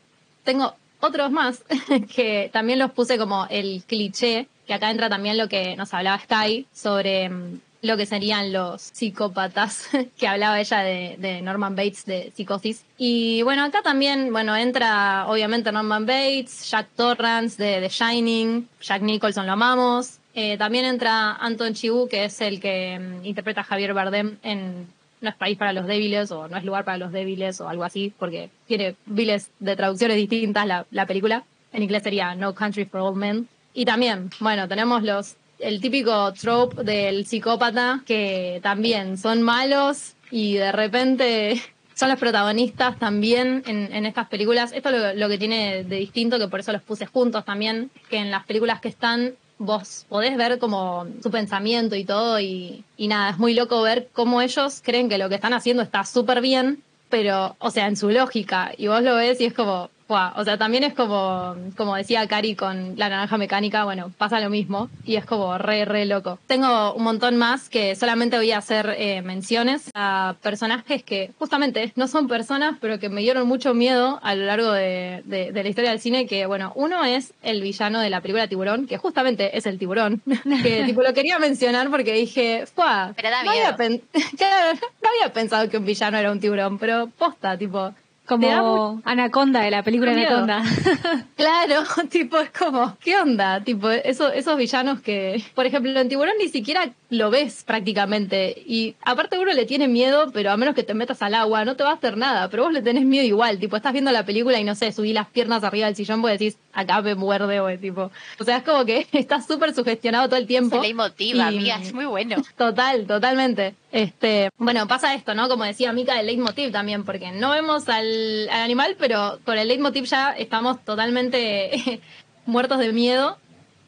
[0.47, 1.61] Tengo otros más
[2.15, 6.19] que también los puse como el cliché, que acá entra también lo que nos hablaba
[6.19, 12.31] Sky sobre mm, lo que serían los psicópatas, que hablaba ella de, Norman Bates de
[12.33, 12.85] Psicosis.
[12.97, 19.01] Y bueno, acá también, bueno, entra obviamente Norman Bates, Jack Torrance de The Shining, Jack
[19.01, 20.19] Nicholson lo amamos.
[20.33, 24.87] Eh, también entra Anton Chibu, que es el que mm, interpreta a Javier Bardem en
[25.21, 27.83] No es país para los débiles o No es lugar para los débiles o algo
[27.83, 31.43] así, porque tiene miles de traducciones distintas la, la película.
[31.73, 33.47] En inglés sería No Country for Old Men.
[33.73, 40.53] Y también, bueno, tenemos los el típico trope del psicópata que también son malos y
[40.53, 41.61] de repente
[41.95, 44.71] son los protagonistas también en, en estas películas.
[44.71, 47.89] Esto es lo, lo que tiene de distinto, que por eso los puse juntos también,
[48.09, 52.83] que en las películas que están vos podés ver como su pensamiento y todo y,
[52.95, 56.03] y nada, es muy loco ver cómo ellos creen que lo que están haciendo está
[56.03, 59.89] súper bien, pero, o sea, en su lógica, y vos lo ves y es como,
[60.37, 64.49] O sea, también es como, como decía Cari con la naranja mecánica, bueno, pasa lo
[64.49, 66.39] mismo y es como re, re loco.
[66.47, 71.91] Tengo un montón más que solamente voy a hacer eh, menciones a personajes que justamente
[71.95, 75.63] no son personas, pero que me dieron mucho miedo a lo largo de, de- de
[75.63, 78.97] la historia del cine, que bueno, uno es el villano de la película Tiburón, que
[78.97, 80.21] justamente es el tiburón,
[80.63, 83.13] que tipo lo quería mencionar porque dije, ¡fua!
[83.15, 84.01] Pero da no había, miedo.
[84.37, 87.93] claro, no había pensado que un villano era un tiburón, pero posta, tipo...
[88.27, 90.37] Como Anaconda de la película Miedo.
[90.37, 90.63] Anaconda.
[91.35, 93.63] Claro, tipo, es como, ¿qué onda?
[93.63, 98.63] Tipo, eso, esos villanos que, por ejemplo, en Tiburón ni siquiera lo ves prácticamente.
[98.65, 101.75] Y aparte uno le tiene miedo, pero a menos que te metas al agua, no
[101.77, 102.49] te va a hacer nada.
[102.49, 103.59] Pero vos le tenés miedo igual.
[103.59, 106.33] Tipo, estás viendo la película y no sé, subí las piernas arriba del sillón porque
[106.37, 108.11] decís, acá me muerde, o tipo.
[108.39, 110.81] O sea, es como que estás súper sugestionado todo el tiempo.
[110.81, 112.35] Se le motiva, Y- amiga, es muy bueno.
[112.57, 113.75] Total, totalmente.
[113.91, 115.47] Este, bueno, pasa esto, ¿no?
[115.47, 119.69] Como decía Mica, el leitmotiv también, porque no vemos al, al animal, pero con el
[119.69, 122.01] leitmotiv ya estamos totalmente
[122.45, 123.37] muertos de miedo.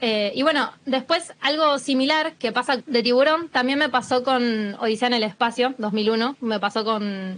[0.02, 5.08] Eh, y bueno, después algo similar que pasa de tiburón, también me pasó con Odisea
[5.10, 7.38] en el Espacio, 2001, me pasó con,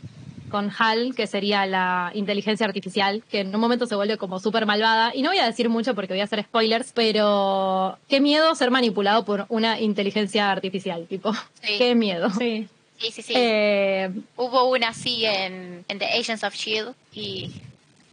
[0.52, 4.66] con HAL, que sería la inteligencia artificial, que en un momento se vuelve como súper
[4.68, 5.12] malvada.
[5.16, 8.70] Y no voy a decir mucho porque voy a hacer spoilers, pero qué miedo ser
[8.70, 11.34] manipulado por una inteligencia artificial, tipo,
[11.64, 11.78] Sí.
[11.80, 12.30] qué miedo.
[12.32, 12.68] Sí.
[13.00, 13.34] Sí, sí, sí.
[13.36, 17.50] Eh, Hubo una así en, en The Agents of Shield y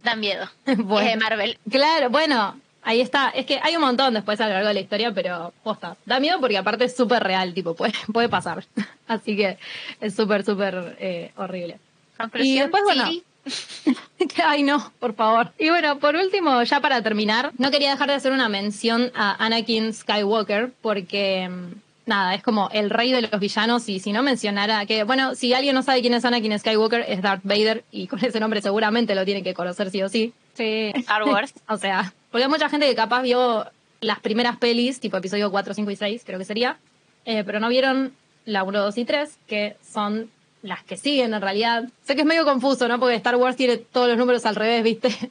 [0.03, 0.49] da miedo.
[0.77, 1.07] Bueno.
[1.07, 1.57] Es de Marvel.
[1.69, 3.29] Claro, bueno, ahí está.
[3.29, 5.97] Es que hay un montón después a lo largo de la historia, pero posta.
[6.05, 8.65] Da miedo porque aparte es súper real, tipo, puede, puede pasar.
[9.07, 9.57] Así que
[10.01, 11.79] es súper, súper eh, horrible.
[12.35, 13.09] Y después, bueno.
[14.43, 15.51] Ay, no, por favor.
[15.57, 19.43] Y bueno, por último, ya para terminar, no quería dejar de hacer una mención a
[19.43, 21.73] Anakin Skywalker, porque mm,
[22.05, 23.87] nada, es como el rey de los villanos.
[23.87, 27.21] Y si no mencionara que, bueno, si alguien no sabe quién es Anakin Skywalker, es
[27.21, 30.33] Darth Vader, y con ese nombre seguramente lo tiene que conocer sí o sí.
[30.53, 30.91] Sí.
[30.95, 31.53] Star Wars.
[31.69, 33.65] O sea, porque hay mucha gente que capaz vio
[34.01, 36.77] las primeras pelis, tipo episodio 4, 5 y 6, creo que sería,
[37.25, 38.13] eh, pero no vieron
[38.45, 40.29] la 1, 2 y 3, que son
[40.61, 41.85] las que siguen en realidad.
[42.03, 42.99] Sé que es medio confuso, ¿no?
[42.99, 45.09] Porque Star Wars tiene todos los números al revés, ¿viste?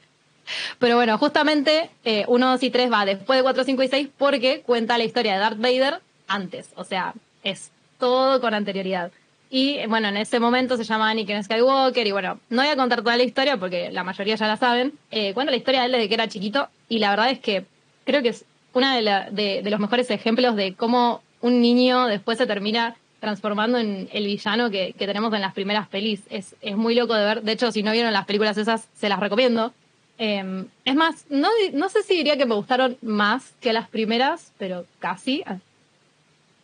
[0.79, 4.09] Pero bueno, justamente eh, 1, 2 y 3 va después de 4, 5 y 6
[4.17, 6.69] porque cuenta la historia de Darth Vader antes.
[6.75, 9.11] O sea, es todo con anterioridad.
[9.49, 13.01] Y bueno, en ese momento se llama Anakin Skywalker y bueno, no voy a contar
[13.01, 14.93] toda la historia porque la mayoría ya la saben.
[15.09, 17.65] Eh, cuenta la historia de él desde que era chiquito y la verdad es que
[18.05, 22.95] creo que es uno de, los mejores ejemplos de cómo un niño después se termina
[23.19, 26.21] transformando en el villano que, tenemos en las primeras pelis.
[26.29, 27.41] Es, es muy loco de ver.
[27.41, 29.73] De hecho, si no vieron las películas esas, se las recomiendo.
[30.19, 34.51] Eh, es más, no, no sé si diría que me gustaron más que las primeras,
[34.57, 35.43] pero casi.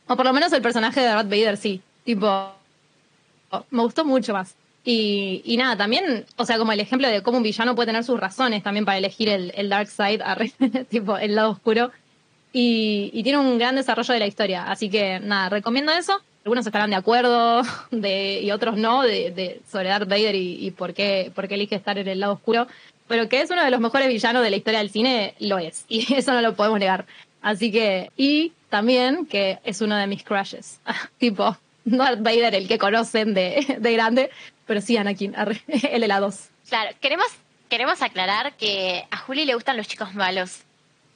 [0.08, 1.82] O por lo menos el personaje de Darth Vader sí.
[2.04, 2.52] Tipo,
[3.70, 4.56] me gustó mucho más.
[4.84, 8.04] Y, y nada, también, o sea, como el ejemplo de cómo un villano puede tener
[8.04, 10.22] sus razones también para elegir el, dark side,
[10.90, 11.92] tipo el lado oscuro.
[12.54, 14.70] Y, tiene un gran desarrollo de la historia.
[14.72, 16.22] Así que nada, recomiendo eso.
[16.46, 20.94] Algunos estarán de acuerdo y otros no de, de sobre Darth Vader y, y por,
[20.94, 22.68] qué, por qué elige estar en el lado oscuro.
[23.08, 25.86] Pero que es uno de los mejores villanos de la historia del cine, lo es.
[25.90, 27.06] Y eso no lo podemos negar.
[27.42, 30.80] Así que, y también que es uno de mis crushes.
[31.18, 34.30] tipo, no Darth Vader, el que conocen de, de grande,
[34.66, 36.40] pero sí Anakin, el de la 2.
[36.70, 37.28] Claro, queremos,
[37.70, 40.62] queremos aclarar que a Juli le gustan los chicos malos.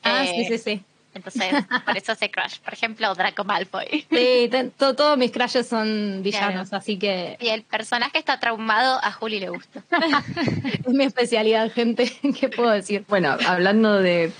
[0.03, 0.83] Ah, Eh, sí, sí, sí.
[1.15, 1.51] Entonces,
[1.85, 2.59] por eso se crush.
[2.59, 4.05] Por ejemplo, Draco Malfoy.
[4.11, 6.81] Sí, to- todos mis crushes son villanos, Claro.
[6.81, 9.81] así que Y el personaje está traumado, a Juli le gusta.
[10.85, 12.11] es mi especialidad, gente.
[12.39, 13.03] ¿Qué puedo decir?
[13.09, 14.31] Bueno, hablando de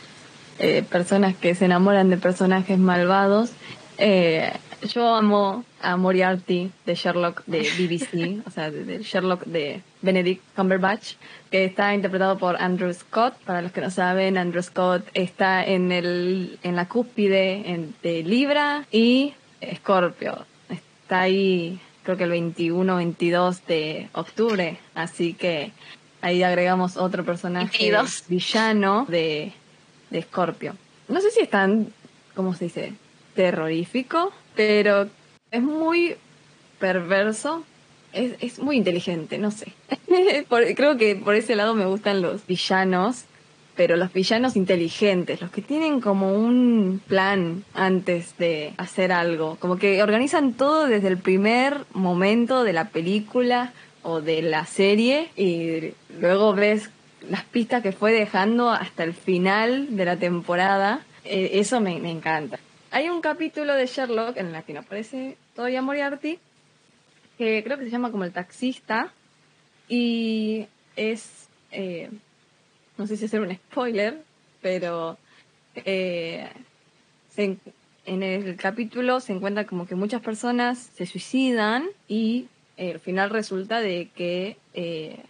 [0.60, 3.50] eh, personas que se enamoran de personajes malvados,
[3.98, 4.54] eh,
[4.84, 10.42] yo amo a Moriarty de Sherlock de BBC, o sea, de, de Sherlock de Benedict
[10.56, 11.14] Cumberbatch,
[11.52, 13.34] que está interpretado por Andrew Scott.
[13.46, 18.24] Para los que no saben, Andrew Scott está en el en la cúspide en- de
[18.24, 19.34] Libra y
[19.76, 20.46] Scorpio.
[20.70, 25.72] Está ahí, creo que el 21-22 de octubre, así que
[26.22, 28.26] ahí agregamos otro personaje 22.
[28.28, 29.52] villano de,
[30.10, 30.76] de Scorpio.
[31.08, 31.88] No sé si es tan,
[32.36, 32.94] ¿cómo se dice?
[33.36, 35.08] Terrorífico, pero
[35.52, 36.16] es muy
[36.80, 37.64] perverso.
[38.14, 39.74] Es, es muy inteligente, no sé.
[40.76, 43.26] Creo que por ese lado me gustan los villanos,
[43.76, 49.78] pero los villanos inteligentes, los que tienen como un plan antes de hacer algo, como
[49.78, 53.72] que organizan todo desde el primer momento de la película
[54.02, 56.90] o de la serie y luego ves
[57.30, 61.06] las pistas que fue dejando hasta el final de la temporada.
[61.24, 62.60] Eh, eso me encanta.
[62.92, 66.40] Hay un capítulo de Sherlock en el que no aparece todavía Moriarty,
[67.38, 69.14] que creo que se llama como el taxista,
[69.88, 72.10] y es, eh,
[72.98, 74.24] no sé si hacer un spoiler,
[74.62, 75.18] pero
[75.76, 76.50] eh,
[77.38, 77.60] en-
[78.24, 83.82] el capítulo se encuentra como que muchas personas se suicidan y eh, al final resulta
[83.82, 85.24] de que eh,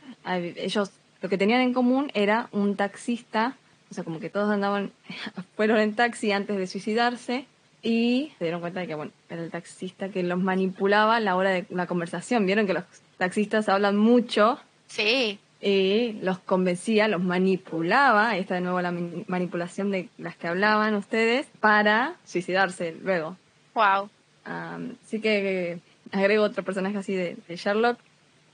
[0.56, 0.92] ellos
[1.22, 3.58] lo que tenían en común era un taxista,
[3.90, 4.92] o sea, como que todos andaban,
[5.56, 7.46] fueron en taxi antes de suicidarse
[7.82, 11.36] y se dieron cuenta de que, bueno, era el taxista que los manipulaba a la
[11.36, 12.46] hora de la conversación.
[12.46, 12.84] Vieron que los
[13.18, 19.24] taxistas hablan mucho Sí, y los convencía, los manipulaba, ahí está de nuevo la mani-
[19.28, 23.38] manipulación de las que hablaban ustedes, para suicidarse luego.
[23.76, 24.10] wow.
[24.46, 25.80] Am, así que
[26.12, 28.00] agrego otro personaje así de, de Sherlock.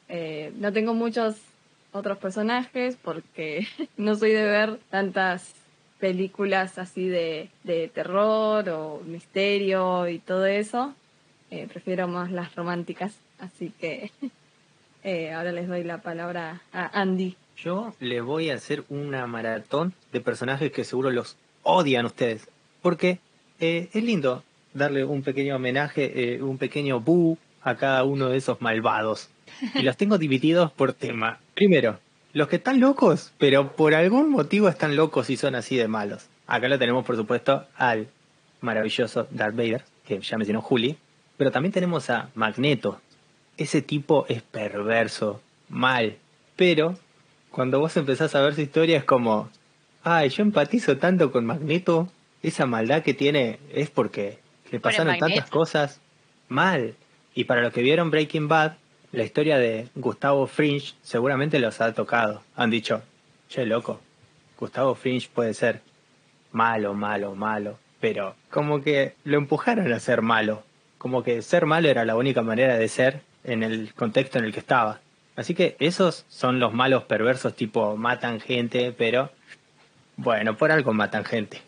[0.09, 1.37] Eh, no tengo muchos
[1.95, 3.67] otros personajes porque
[3.97, 5.53] no soy de ver tantas
[5.99, 10.93] películas así de, de terror o misterio y todo eso.
[11.51, 13.15] Eh, prefiero más las románticas.
[13.39, 14.11] Así que
[15.03, 17.37] eh, ahora les doy la palabra a Andy.
[17.57, 22.49] Yo les voy a hacer una maratón de personajes que seguro los odian ustedes.
[22.81, 23.19] Porque
[23.59, 24.43] eh, es lindo
[24.73, 29.29] darle un pequeño homenaje, un pequeño bu a cada uno de esos malvados.
[29.73, 31.39] Y los tengo divididos por tema.
[31.53, 31.99] Primero,
[32.33, 36.27] los que están locos, pero por algún motivo están locos y son así de malos.
[36.47, 38.07] Acá lo tenemos, por supuesto, al
[38.61, 40.97] maravilloso Darth Vader, que ya mencionó Juli.
[41.37, 42.99] Pero también tenemos a Magneto.
[43.57, 46.17] Ese tipo es perverso, mal.
[46.55, 46.97] Pero
[47.51, 49.49] cuando vos empezás a ver su historia es como,
[50.03, 52.09] ay, yo empatizo tanto con Magneto,
[52.43, 54.39] esa maldad que tiene es porque
[54.71, 56.01] le pasaron tantas cosas
[56.49, 56.95] mal.
[57.33, 58.73] Y para los que vieron Breaking Bad,
[59.11, 62.41] la historia de Gustavo Fringe seguramente los ha tocado.
[62.55, 63.01] Han dicho,
[63.49, 63.99] che, loco,
[64.57, 65.81] Gustavo Fringe puede ser
[66.51, 70.63] malo, malo, malo, pero como que lo empujaron a ser malo.
[70.97, 74.53] Como que ser malo era la única manera de ser en el contexto en el
[74.53, 74.99] que estaba.
[75.35, 79.29] Así que esos son los malos perversos, tipo matan gente, pero
[80.17, 81.61] bueno, por algo matan gente.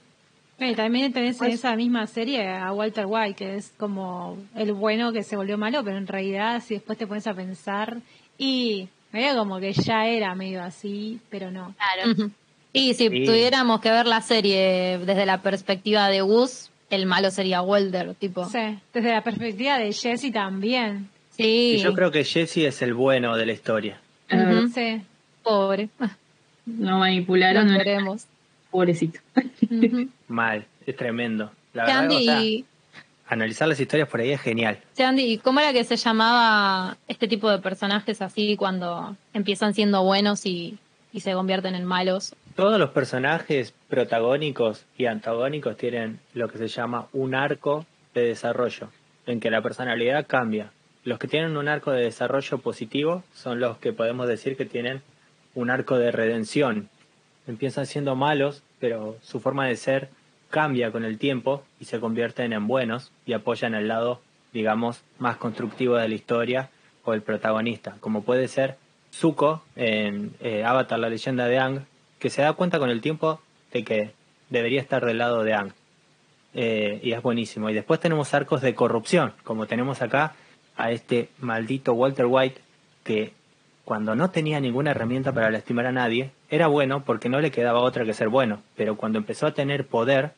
[0.60, 5.12] Y también tenés en esa misma serie a Walter White, que es como el bueno
[5.14, 7.97] que se volvió malo, pero en realidad si después te pones a pensar
[8.39, 11.76] y medio como que ya era medio así, pero no.
[11.78, 12.32] Claro.
[12.74, 13.26] Y si Sí.
[13.26, 18.45] tuviéramos que ver la serie desde la perspectiva de Gus, el malo sería Walter, tipo.
[18.45, 21.10] Sí, desde la perspectiva de Jesse también.
[21.32, 23.99] Sí, Y yo creo que Jesse es el bueno de la historia.
[24.30, 24.64] Verdad.
[24.64, 24.68] Ujú.
[24.74, 25.01] Sí.
[25.43, 25.88] pobre.
[26.66, 27.68] Lo manipularon.
[27.68, 28.26] Lo no- queremos.
[28.72, 29.20] Pobrecito.
[30.28, 31.51] Mal, es tremendo.
[31.74, 32.41] La verdad, o sea,
[33.28, 34.80] analizar las historias por ahí es genial.
[34.95, 39.74] che, Andy, ¿y cómo era que se llamaba este tipo de personajes así cuando empiezan
[39.74, 40.78] siendo buenos y,
[41.11, 42.36] y se convierten en malos?
[42.55, 48.89] Todos los personajes protagónicos y antagónicos tienen lo que se llama un arco de desarrollo,
[49.28, 50.72] en que la personalidad cambia.
[51.03, 55.01] Los que tienen un arco de desarrollo positivo son los que podemos decir que tienen
[55.53, 56.89] un arco de redención.
[57.48, 60.10] Empiezan siendo malos, pero su forma de ser
[60.50, 64.22] cambia con el tiempo y se convierten en buenos y apoyan el lado,
[64.54, 66.70] digamos, más constructivo de la historia
[67.04, 68.76] o el protagonista, como puede ser
[69.14, 71.82] Zuko en eh, Avatar, la leyenda de Ang,
[72.20, 73.41] que se da cuenta con el tiempo
[73.72, 74.12] de que
[74.50, 75.72] debería estar del lado de Ang.
[76.54, 77.70] Eh, y es buenísimo.
[77.70, 80.36] Y después tenemos arcos de corrupción, como tenemos acá
[80.76, 82.62] a este maldito Walter White,
[83.04, 83.34] que
[83.86, 87.80] cuando no tenía ninguna herramienta para lastimar a nadie, era bueno porque no le quedaba
[87.80, 90.32] otra que ser bueno, pero cuando empezó a tener poder,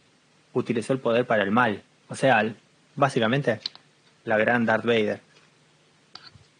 [0.53, 1.84] utilizó el poder para el mal.
[2.07, 2.53] O sea,
[2.95, 3.60] básicamente,
[4.26, 5.22] la gran Darth Vader.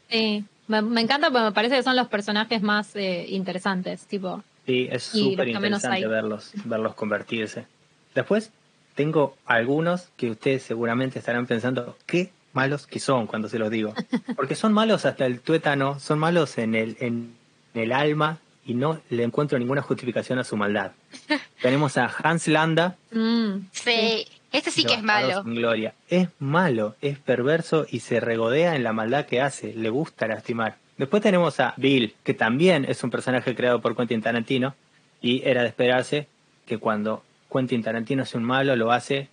[0.10, 4.44] Sí, me, me encanta porque me parece que son los personajes más eh, interesantes, tipo.
[4.66, 7.66] Sí, es súper interesante verlos, verlos convertirse.
[8.14, 8.52] Después
[8.94, 13.94] tengo algunos que ustedes seguramente estarán pensando, qué malos que son cuando se los digo.
[14.36, 17.34] Porque son malos hasta el tuétano, son malos en el, en
[17.74, 18.40] el alma
[18.70, 20.92] y no le encuentro ninguna justificación a su maldad.
[21.62, 25.44] Tenemos a Hans Landa, mm, Sí, este sí que es malo.
[25.44, 25.96] Gloria.
[26.08, 29.74] Es malo, es perverso y se regodea en la maldad que hace.
[29.74, 30.78] Le gusta lastimar.
[30.98, 34.76] Después tenemos a Bill, que también es un personaje creado por Quentin Tarantino.
[35.20, 36.28] Y era de esperarse
[36.68, 39.30] que cuando Quentin Tarantino es un malo, lo hace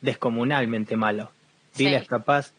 [0.00, 1.30] descomunalmente malo.
[1.72, 1.84] Sí.
[1.84, 2.52] Bill es capaz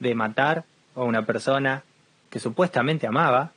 [0.00, 0.64] de matar
[0.96, 1.84] a una persona
[2.30, 3.52] que supuestamente amaba,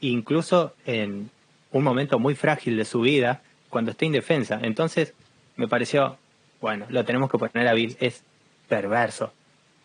[0.00, 1.30] incluso en
[1.72, 4.58] un momento muy frágil de su vida, cuando está indefensa.
[4.62, 5.12] Entonces,
[5.56, 6.16] me pareció,
[6.60, 8.22] bueno, lo tenemos que poner a Bill, es
[8.68, 9.32] perverso.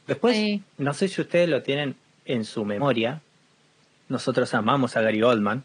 [0.07, 0.61] Después, Sí.
[0.77, 1.95] no sé si ustedes lo tienen
[2.25, 3.21] en su memoria,
[4.09, 5.63] nosotros amamos a Gary Oldman,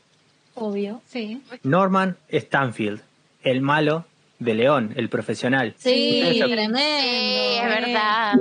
[0.55, 1.01] obvio.
[1.07, 1.41] Sí.
[1.63, 3.01] Norman Stanfield,
[3.43, 4.05] el malo
[4.39, 5.75] de León, el profesional.
[5.79, 6.79] Sí, tremendo.
[6.79, 7.61] Es eh.
[7.65, 8.35] verdad.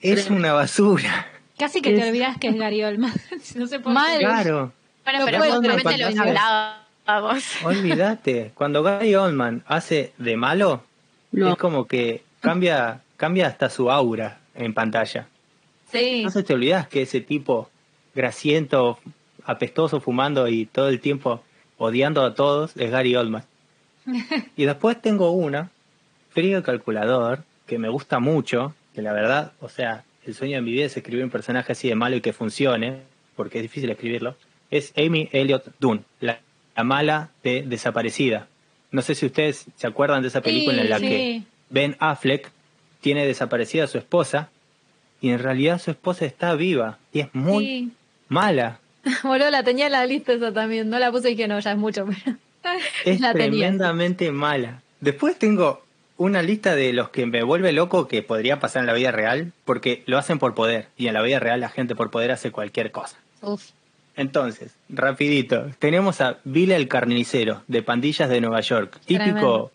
[0.00, 1.26] Es una basura.
[1.58, 3.12] Casi que te olvidas que es Gary Oldman.
[3.54, 3.90] no.
[3.90, 4.18] Mal.
[4.18, 4.72] Claro.
[5.04, 7.44] Bueno, No pero justamente lo hablábamos.
[7.64, 10.82] Olvídate, cuando Gary Oldman hace de malo,
[11.32, 15.26] Lo- es como que cambia, cambia hasta su aura en pantalla.
[15.92, 16.22] Sí.
[16.24, 17.70] No se te olvidas que ese tipo
[18.14, 18.98] grasiento,
[19.44, 21.42] apestoso, fumando y todo el tiempo
[21.78, 23.44] odiando a todos es Gary Oldman.
[24.56, 25.70] y después tengo una,
[26.30, 30.72] Frío Calculador, que me gusta mucho, que la verdad, o sea, el sueño de mi
[30.72, 33.02] vida es escribir un personaje así de malo y que funcione,
[33.36, 34.36] porque es difícil escribirlo,
[34.76, 36.40] es Amy Elliot Dunn, la,
[36.76, 38.48] la mala de Desaparecida.
[38.90, 41.08] No sé si ustedes se acuerdan de esa película en la sí.
[41.08, 42.50] que Ben Affleck
[43.00, 44.48] tiene desaparecida a su esposa
[45.20, 47.92] y en realidad su esposa está viva y es muy Sí.
[48.28, 48.78] mala.
[49.22, 50.88] Boludo, la tenía en la lista esa también.
[50.90, 52.06] No la puse y que no, ya es mucho.
[52.62, 52.78] Pero...
[53.04, 53.48] Es La tenía.
[53.68, 54.80] tremendamente mala.
[55.00, 55.82] Después tengo
[56.16, 59.52] una lista de los que me vuelve loco que podría pasar en la vida real
[59.64, 62.50] porque lo hacen por poder y en la vida real la gente por poder hace
[62.52, 63.16] cualquier cosa.
[63.42, 63.70] Uf.
[64.16, 69.72] Entonces, rapidito, tenemos a Bill el carnicero de Pandillas de Nueva York, típico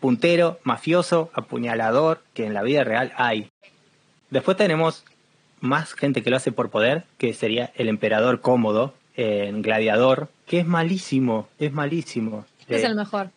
[0.00, 3.50] puntero, mafioso, apuñalador que en la vida real hay.
[4.30, 5.04] Después tenemos
[5.60, 10.60] más gente que lo hace por poder, que sería el emperador cómodo en Gladiador, que
[10.60, 12.46] es malísimo, es malísimo.
[12.68, 13.30] Es Eh, el mejor.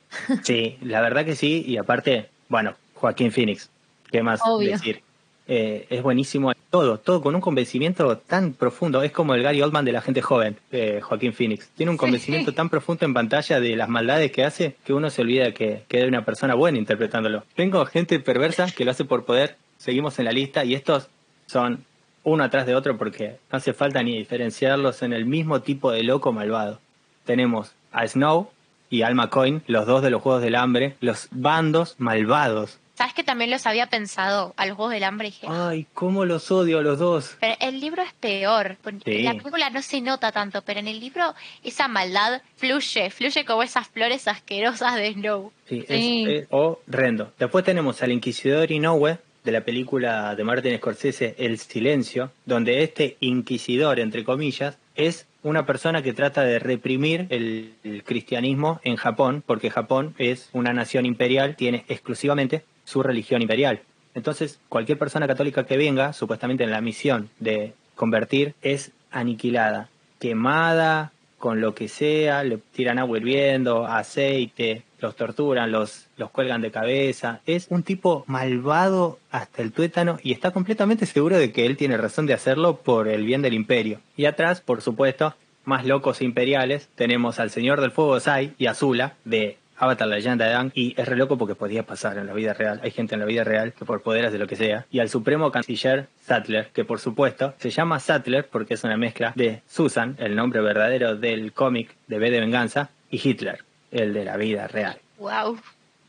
[0.43, 3.70] Sí, la verdad que sí, y aparte, bueno, Joaquín Phoenix,
[4.10, 4.72] ¿qué más Obvio.
[4.72, 5.03] decir?
[5.48, 9.86] Eh, es buenísimo todo, todo con un convencimiento tan profundo, es como el Gary Oldman
[9.86, 11.70] de la gente joven, eh, Joaquín Phoenix.
[11.76, 15.22] Tiene un convencimiento tan profundo en pantalla de las maldades que hace que uno se
[15.22, 17.43] olvida que, que es una persona buena interpretándolo.
[17.56, 21.10] Tengo gente perversa que lo hace por poder, seguimos en la lista y estos
[21.46, 21.86] son
[22.24, 26.04] uno atrás de otro porque no hace falta ni diferenciarlos en el mismo tipo de
[26.04, 26.80] loco malvado.
[27.24, 28.50] Tenemos a Snow
[28.89, 32.80] y Alma Coin, los dos de los Juegos del Hambre, los bandos malvados.
[32.96, 35.28] ¿Sabes que también los había pensado a los Juegos del Hambre?
[35.28, 37.36] Y dije, Ay, cómo los odio a los dos.
[37.41, 38.78] Pero el libro es peor.
[38.82, 39.18] porque Sí.
[39.20, 43.43] En la película no se nota tanto, pero en el libro esa maldad fluye, fluye
[43.46, 45.52] como esas flores asquerosas de Snow.
[45.68, 46.26] Sí, es- Sí.
[46.28, 47.34] es horrendo.
[47.38, 53.18] Después tenemos al Inquisidor Inoue de la película de Martin Scorsese El Silencio, donde este
[53.20, 59.43] inquisidor, entre comillas, es una persona que trata de reprimir el, el cristianismo en Japón,
[59.46, 63.81] porque Japón es una nación imperial, tiene exclusivamente su religión imperial.
[64.13, 71.11] Entonces, cualquier persona católica que venga, supuestamente en la misión de convertir, es aniquilada, quemada,
[71.38, 76.71] con lo que sea, le tiran agua hirviendo, aceite, los torturan, los, los cuelgan de
[76.71, 77.41] cabeza.
[77.45, 81.97] Es un tipo malvado hasta el tuétano y está completamente seguro de que él tiene
[81.97, 83.99] razón de hacerlo por el bien del imperio.
[84.15, 89.15] Y atrás, por supuesto, más locos imperiales, tenemos al Señor del Fuego Sai y Azula
[89.25, 92.34] de Avatar, la leyenda de Aang, y es re loco porque podía pasar en la
[92.34, 92.80] vida real.
[92.84, 94.86] Hay gente en la vida real que por poder hace lo que sea.
[94.91, 99.34] Y al supremo canciller Sattler, que por supuesto se llama Sattler porque es una mezcla
[99.36, 104.26] de Susan, el nombre verdadero del cómic de B de Venganza, y Hitler, el de
[104.26, 104.97] la vida real.
[105.17, 105.59] Wow.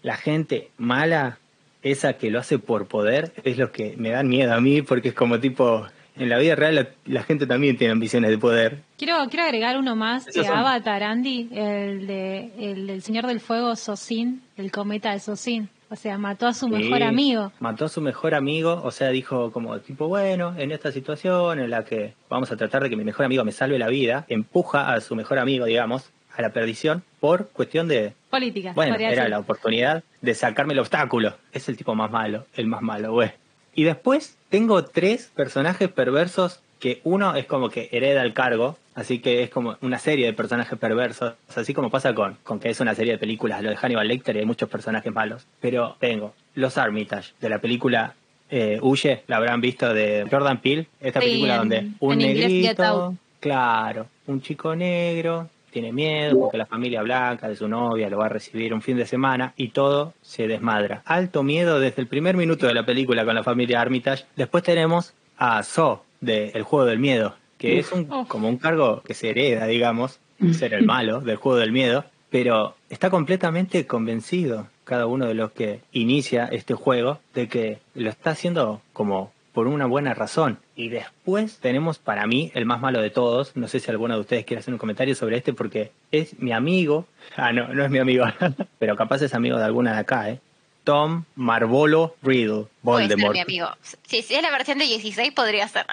[0.02, 1.38] La gente mala,
[1.82, 5.08] esa que lo hace por poder, es lo que me dan miedo a mí porque
[5.08, 5.86] es como tipo...
[6.16, 8.78] En la vida real la, la gente también tiene ambiciones de poder.
[8.98, 13.76] Quiero, quiero agregar uno más de Avatar, Andy, el, de, el del Señor del Fuego,
[13.76, 15.68] Sosin, el cometa de Sosin.
[15.88, 17.52] O sea, mató a su mejor amigo.
[17.60, 21.70] Mató a su mejor amigo, o sea, dijo como tipo, bueno, en esta situación en
[21.70, 24.92] la que vamos a tratar de que mi mejor amigo me salve la vida, empuja
[24.92, 28.72] a su mejor amigo, digamos, a la perdición por cuestión de, Política.
[28.74, 29.30] bueno, era decir.
[29.30, 31.36] la oportunidad de sacarme el obstáculo.
[31.52, 33.30] Es el tipo más malo, el más malo, güey.
[33.76, 39.18] Y después tengo tres personajes perversos que uno es como que hereda el cargo, así
[39.20, 42.80] que es como una serie de personajes perversos, así como pasa con, con que es
[42.80, 45.46] una serie de películas, lo de Hannibal Lecter y hay muchos personajes malos.
[45.60, 48.14] Pero tengo los Armitage, de la película
[48.50, 52.18] eh, Huye, la habrán visto de Jordan Peele, esta Sí, película en- donde un en
[52.18, 58.16] negrito, claro, un chico negro, tiene miedo porque la familia blanca de su novia lo
[58.16, 61.02] va a recibir un fin de semana y todo se desmadra.
[61.04, 64.24] Alto miedo desde el primer minuto de la película con la familia Armitage.
[64.36, 69.02] Después tenemos a So de El Juego del Miedo, que es un, como un cargo
[69.02, 70.18] que se hereda, digamos,
[70.54, 75.52] ser el malo del Juego del Miedo, pero está completamente convencido cada uno de los
[75.52, 80.58] que inicia este juego de que lo está haciendo como por una buena razón.
[80.78, 83.56] Y después tenemos para mí el más malo de todos.
[83.56, 86.52] No sé si alguno de ustedes quiere hacer un comentario sobre este porque es mi
[86.52, 87.06] amigo.
[87.38, 88.24] Ah, no, no es mi amigo.
[88.78, 90.38] Pero capaz es amigo de alguna de acá, ¿eh?
[90.84, 93.34] Tom Marvolo Riddle, Puede ser Voldemort.
[93.34, 93.68] mi amigo.
[94.04, 95.84] Si, si es la versión de 16, podría ser.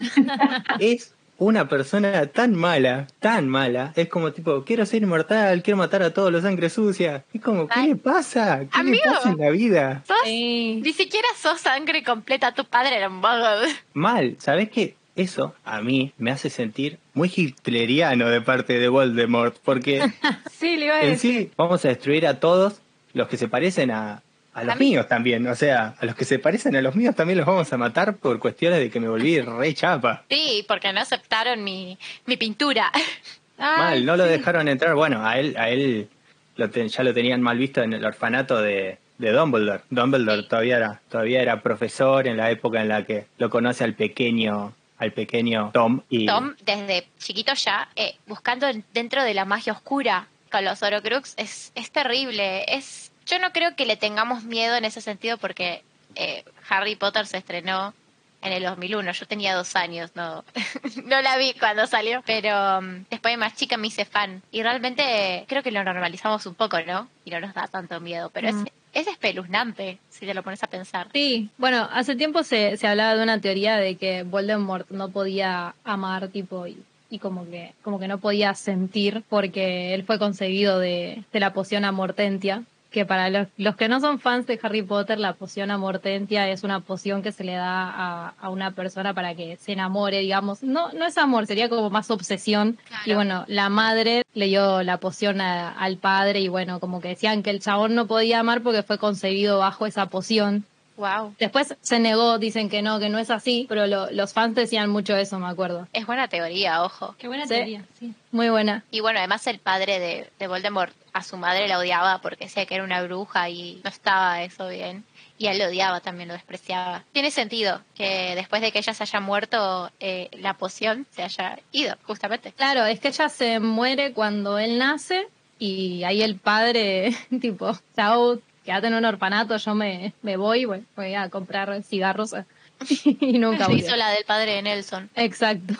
[0.80, 6.02] es una persona tan mala, tan mala, es como tipo, quiero ser inmortal, quiero matar
[6.02, 7.24] a todos los sangre sucia.
[7.34, 7.88] Es como, ¿qué Ay.
[7.88, 8.60] le pasa?
[8.60, 9.02] ¿Qué Amigo.
[9.04, 10.02] le pasa en la vida?
[10.06, 10.80] Sos, Sí.
[10.82, 12.52] Ni siquiera sos sangre completa.
[12.54, 13.66] Tu padre era un vago.
[13.94, 14.94] Mal, ¿sabes qué?
[15.16, 20.02] Eso a mí me hace sentir muy hitleriano de parte de Voldemort, porque
[20.52, 21.42] Sí, le iba a en decir.
[21.44, 22.80] sí vamos a destruir a todos
[23.12, 24.22] los que se parecen a,
[24.54, 25.46] a los míos también.
[25.46, 28.16] O sea, a los que se parecen a los míos también los vamos a matar
[28.16, 30.22] por cuestiones de que me volví re chapa.
[30.30, 32.90] Sí, porque no aceptaron mi, mi pintura.
[33.58, 34.94] Ay, Mal, no lo dejaron entrar.
[34.94, 36.08] Bueno, a él, a él
[36.56, 39.82] lo ten- ya lo tenían mal visto en el orfanato de, de Dumbledore.
[39.90, 40.48] Dumbledore Sí.
[40.48, 44.72] todavía era, todavía era profesor en la época en la que lo conoce al pequeño,
[44.98, 49.72] al pequeño Tom y Tom, desde chiquito ya, eh, buscando en- dentro de la magia
[49.72, 52.64] oscura con los Horocrux, es, es terrible.
[52.68, 55.82] Es, yo no creo que le tengamos miedo en ese sentido porque
[56.14, 57.94] eh, Harry Potter se estrenó
[58.42, 59.12] en el 2001.
[59.12, 60.44] Yo tenía dos años, no,
[61.04, 64.42] no la vi cuando salió, pero um, después de más chica me hice fan.
[64.52, 67.08] Y realmente creo que lo normalizamos un poco, ¿no?
[67.24, 68.66] Y no nos da tanto miedo, pero Mm.
[68.66, 71.08] es, es espeluznante si te lo pones a pensar.
[71.14, 75.74] Sí, bueno, hace tiempo se, se hablaba de una teoría de que Voldemort no podía
[75.82, 76.78] amar, tipo, y,
[77.10, 81.52] y como que como que no podía sentir porque él fue concebido de, de la
[81.54, 82.62] poción Amortentia,
[82.94, 86.62] que para los, los que no son fans de Harry Potter, la poción Amortentia es
[86.62, 90.62] una poción que se le da a, a una persona para que se enamore, digamos.
[90.62, 92.78] No, no es amor, sería como más obsesión.
[92.88, 93.02] Claro.
[93.04, 97.08] Y bueno, la madre le dio la poción a- al padre y bueno, como que
[97.08, 100.64] decían que el chabón no podía amar porque fue concebido bajo esa poción.
[100.96, 101.34] Wow.
[101.38, 104.90] Después se negó, dicen que no, que no es así, pero lo- los fans decían
[104.90, 105.88] mucho eso, me acuerdo.
[105.92, 107.14] Es buena teoría, ojo.
[107.18, 107.54] Qué buena Sí.
[107.54, 108.14] teoría, sí.
[108.30, 108.84] Muy buena.
[108.90, 112.66] Y bueno, además el padre de, de Voldemort a su madre la odiaba porque decía
[112.66, 115.04] que era una bruja y no estaba eso bien.
[115.36, 117.02] Y él lo odiaba también, lo despreciaba.
[117.10, 121.58] Tiene sentido que después de que ella se haya muerto, eh, la poción se haya
[121.72, 122.52] ido, justamente.
[122.52, 125.26] Claro, es que ella se muere cuando él nace
[125.58, 130.84] y ahí el padre, tipo, chao, quédate en un orfanato, yo me, me voy, voy,
[130.96, 132.34] voy a comprar cigarros
[133.04, 133.86] y nunca Se volvió.
[133.86, 135.10] hizo la del padre de Nelson.
[135.14, 135.74] Exacto.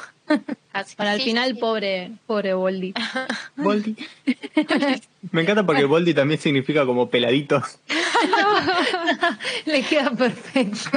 [0.73, 2.95] Así Para el sí, final, sí, pobre, pobre Voldy.
[3.57, 3.97] Voldy.
[5.33, 7.63] Me encanta porque Voldy también significa como peladito.
[9.67, 10.91] Le queda perfecto.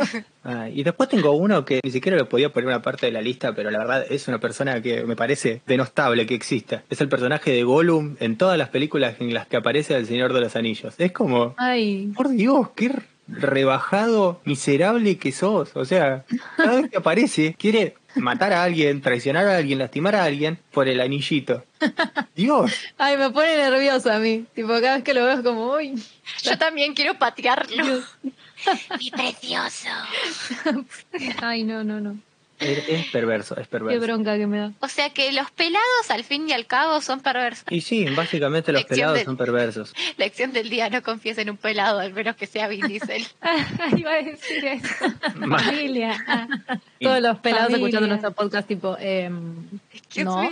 [0.43, 3.21] Ah, y después tengo uno que ni siquiera lo podía poner una parte de la
[3.21, 6.83] lista, pero la verdad es una persona que me parece denostable que exista.
[6.89, 10.33] Es el personaje de Gollum en todas las películas en las que aparece el Señor
[10.33, 10.95] de los Anillos.
[10.97, 12.91] Es como, Ay, por Dios, qué
[13.27, 15.75] rebajado, miserable que sos.
[15.75, 16.25] O sea,
[16.55, 20.87] cada vez que aparece quiere matar a alguien, traicionar a alguien, lastimar a alguien por
[20.87, 21.63] el anillito.
[22.35, 22.71] Dios.
[22.97, 24.45] ay, me pone nerviosa a mí.
[24.55, 26.01] Tipo, cada vez que lo veo es como, uy.
[26.43, 28.03] Yo también quiero patearlo.
[28.99, 29.89] Mi precioso.
[31.41, 32.17] Ay, no, no, no.
[32.59, 34.01] Es, es perverso, es Qué perverso.
[34.01, 34.71] bronca que me da.
[34.79, 37.65] O sea que los pelados al fin y al cabo son perversos.
[37.69, 39.93] Y sí, básicamente los Lección pelados del- son perversos.
[40.17, 43.25] Lección del día, no confíes en un pelado, al menos que sea Vin Diesel.
[43.97, 44.87] Iba a decir eso.
[45.39, 46.15] Familia.
[46.27, 46.47] Ah.
[46.99, 47.77] Todos los pelados Familia.
[47.77, 50.49] escuchando nuestro podcast, tipo, Excuse no.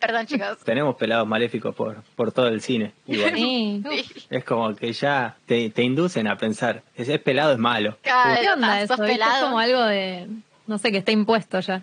[0.00, 0.58] Perdón, chicos.
[0.64, 2.92] Tenemos pelados maléficos por, por todo el cine.
[3.06, 3.34] Igual.
[3.34, 3.82] Sí.
[3.90, 4.26] Sí.
[4.30, 7.96] Es como que ya te, te inducen a pensar, ese pelado es malo.
[8.02, 8.94] Claro, ¿Qué onda eso?
[8.94, 9.12] ¿viste?
[9.12, 9.44] Es pelado.
[9.46, 10.26] como algo de,
[10.66, 11.82] no sé, que está impuesto ya.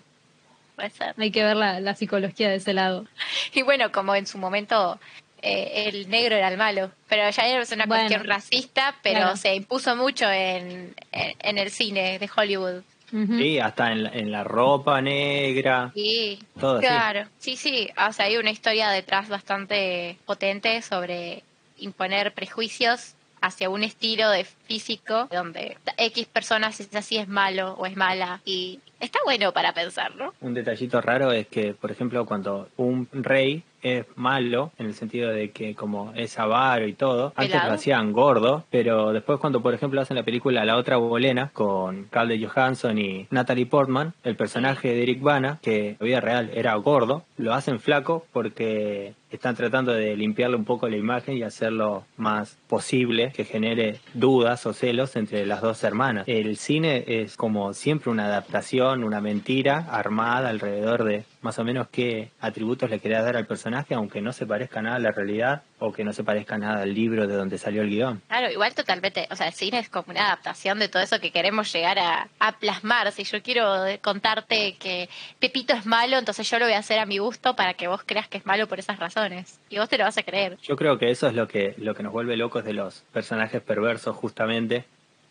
[0.75, 1.13] Puede ser.
[1.17, 3.05] Hay que ver la, la psicología de ese lado.
[3.53, 4.99] Y bueno, como en su momento
[5.41, 9.35] eh, el negro era el malo, pero ya es una Bueno, cuestión racista, pero claro.
[9.37, 12.83] se impuso mucho en, en, en el cine de Hollywood.
[13.11, 16.87] Sí, hasta en la, en la ropa negra, Sí, todo así.
[16.87, 17.27] claro.
[17.39, 21.43] Sí, sí, o sea, hay una historia detrás bastante potente sobre
[21.77, 27.85] imponer prejuicios hacia un estilo de físico donde X personas es así es malo o
[27.85, 30.33] es mala y está bueno para pensar, ¿no?
[30.41, 35.29] Un detallito raro es que, por ejemplo, cuando un rey es malo, en el sentido
[35.29, 37.69] de que como es avaro y todo, antes Pelado.
[37.69, 42.05] lo hacían gordo, pero después cuando, por ejemplo, hacen la película La otra bolena con
[42.07, 46.51] Scarlett Johansson y Natalie Portman, el personaje de Eric Bana, que en la vida real
[46.53, 51.43] era gordo, lo hacen flaco porque están tratando de limpiarle un poco la imagen y
[51.43, 56.25] hacerlo más posible que genere dudas o celos entre las dos hermanas.
[56.27, 61.87] El cine es como siempre una adaptación, una mentira armada alrededor de más o menos
[61.91, 65.63] qué atributos le querés dar al personaje, aunque no se parezca nada a la realidad
[65.79, 68.21] o que no se parezca nada al libro de donde salió el guion.
[68.27, 71.31] Claro, igual totalmente, o sea, el cine es como una adaptación de todo eso que
[71.31, 73.11] queremos llegar a, a plasmar.
[73.11, 76.99] Si yo quiero eh, contarte que Pepito es malo, entonces yo lo voy a hacer
[76.99, 79.59] a mi gusto para que vos creas que es malo por esas razones.
[79.69, 80.57] Y vos te lo vas a creer.
[80.61, 83.61] Yo creo que eso es lo que, lo que nos vuelve locos de los personajes
[83.61, 84.85] perversos, justamente,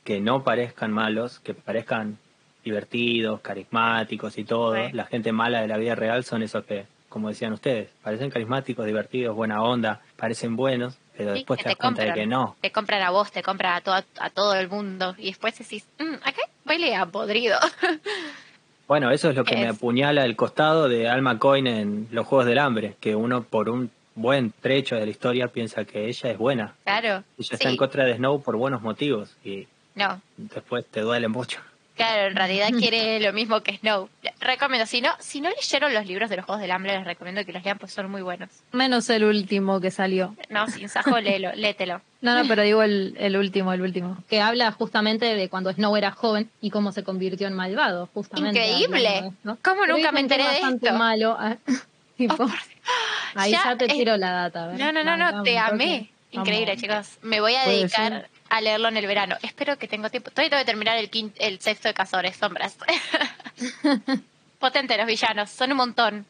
[0.04, 2.18] que no parezcan malos, que parezcan
[2.64, 4.74] divertidos, carismáticos y todo.
[4.74, 4.92] Sí.
[4.92, 8.86] La gente mala de la vida real son esos que, como decían ustedes, parecen carismáticos,
[8.86, 12.56] divertidos, buena onda, parecen buenos, pero Sí, después que te das cuenta de que no.
[12.60, 15.14] Te compran a vos, te compran a, todo a todo el mundo.
[15.18, 17.58] Y después decís, "Mm, acá huele a podrido.
[18.88, 22.44] Bueno, eso es lo que me apuñala el costado de Alma Coin en los Juegos
[22.46, 26.36] del Hambre, que uno por un buen trecho de la historia piensa que ella es
[26.36, 26.74] buena.
[26.82, 27.22] claro.
[27.38, 30.20] Ella está en Sí, contra de Snow por buenos motivos y no.
[30.36, 31.60] después te duele mucho.
[32.00, 34.08] Claro, en realidad quiere lo mismo que Snow.
[34.40, 37.44] Recomiendo, si no, si no leyeron los libros de los Juegos del Hambre, les recomiendo
[37.44, 38.48] que los lean, pues son muy buenos.
[38.72, 40.34] Menos el último que salió.
[40.48, 42.00] No, sin sajo, léelo, léetelo.
[42.22, 44.16] No, no, pero digo el, el último, el último.
[44.28, 48.58] Que habla justamente de cuando Snow era joven y cómo se convirtió en malvado, justamente.
[48.60, 49.32] Increíble.
[49.62, 50.92] ¿Cómo Pero nunca me enteré de esto?
[50.94, 51.36] malo.
[51.38, 51.56] ah,
[52.16, 52.50] tipo, Oh, por-
[53.34, 54.64] ahí Ya, ya, te eh, tiro la data.
[54.64, 54.78] a ver.
[54.78, 56.10] No, no, no, no, te amé.
[56.32, 56.80] Increíble, Vamos.
[56.82, 57.18] chicos.
[57.22, 58.28] Me voy a dedicar.
[58.50, 59.36] A leerlo en el verano.
[59.42, 60.30] Espero que tengo tiempo.
[60.30, 62.76] Todavía tengo que terminar el, quin- el sexto de Cazadores Sombras.
[64.58, 66.26] Potente los villanos, son un montón.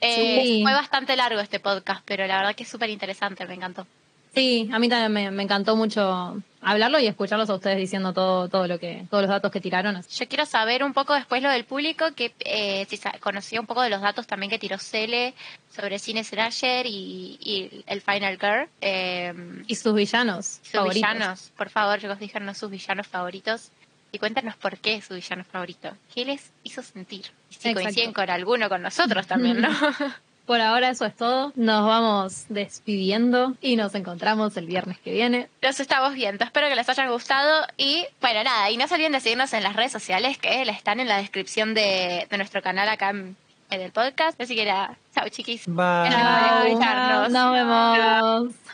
[0.00, 0.62] Eh, Sí.
[0.62, 3.86] Fue bastante largo este podcast, pero la verdad que es súper interesante, me encantó.
[4.34, 8.48] Sí, a mí también me, me encantó mucho hablarlo y escucharlos a ustedes diciendo todo,
[8.48, 10.02] todo lo que, todos los datos que tiraron.
[10.02, 13.82] Yo quiero saber un poco después lo del público, que eh, si conocía un poco
[13.82, 15.34] de los datos también que tiró Cele
[15.74, 18.68] sobre cine slasher y, y el Final Girl.
[18.80, 19.32] Eh,
[19.68, 20.94] Y sus villanos sus favoritos.
[21.10, 23.70] villanos, por favor, chicos, díganos sus villanos favoritos
[24.12, 25.90] y cuéntanos por qué es su villano favorito.
[26.14, 27.26] ¿Qué les hizo sentir?
[27.50, 27.80] Y si Exacto.
[27.82, 29.68] coinciden con alguno, con nosotros también, ¿no?
[30.46, 31.52] Por ahora eso es todo.
[31.56, 35.48] Nos vamos despidiendo y nos encontramos el viernes que viene.
[35.60, 36.44] Los estamos viendo.
[36.44, 37.66] Espero que les haya gustado.
[37.76, 41.00] Y bueno, nada, y no se olviden de seguirnos en las redes sociales que están
[41.00, 43.36] en la descripción de, de nuestro canal acá en,
[43.70, 44.40] en el podcast.
[44.40, 45.64] Así que nada, chao chiquis.
[45.66, 46.10] Bye.
[47.30, 48.66] Nos vemos.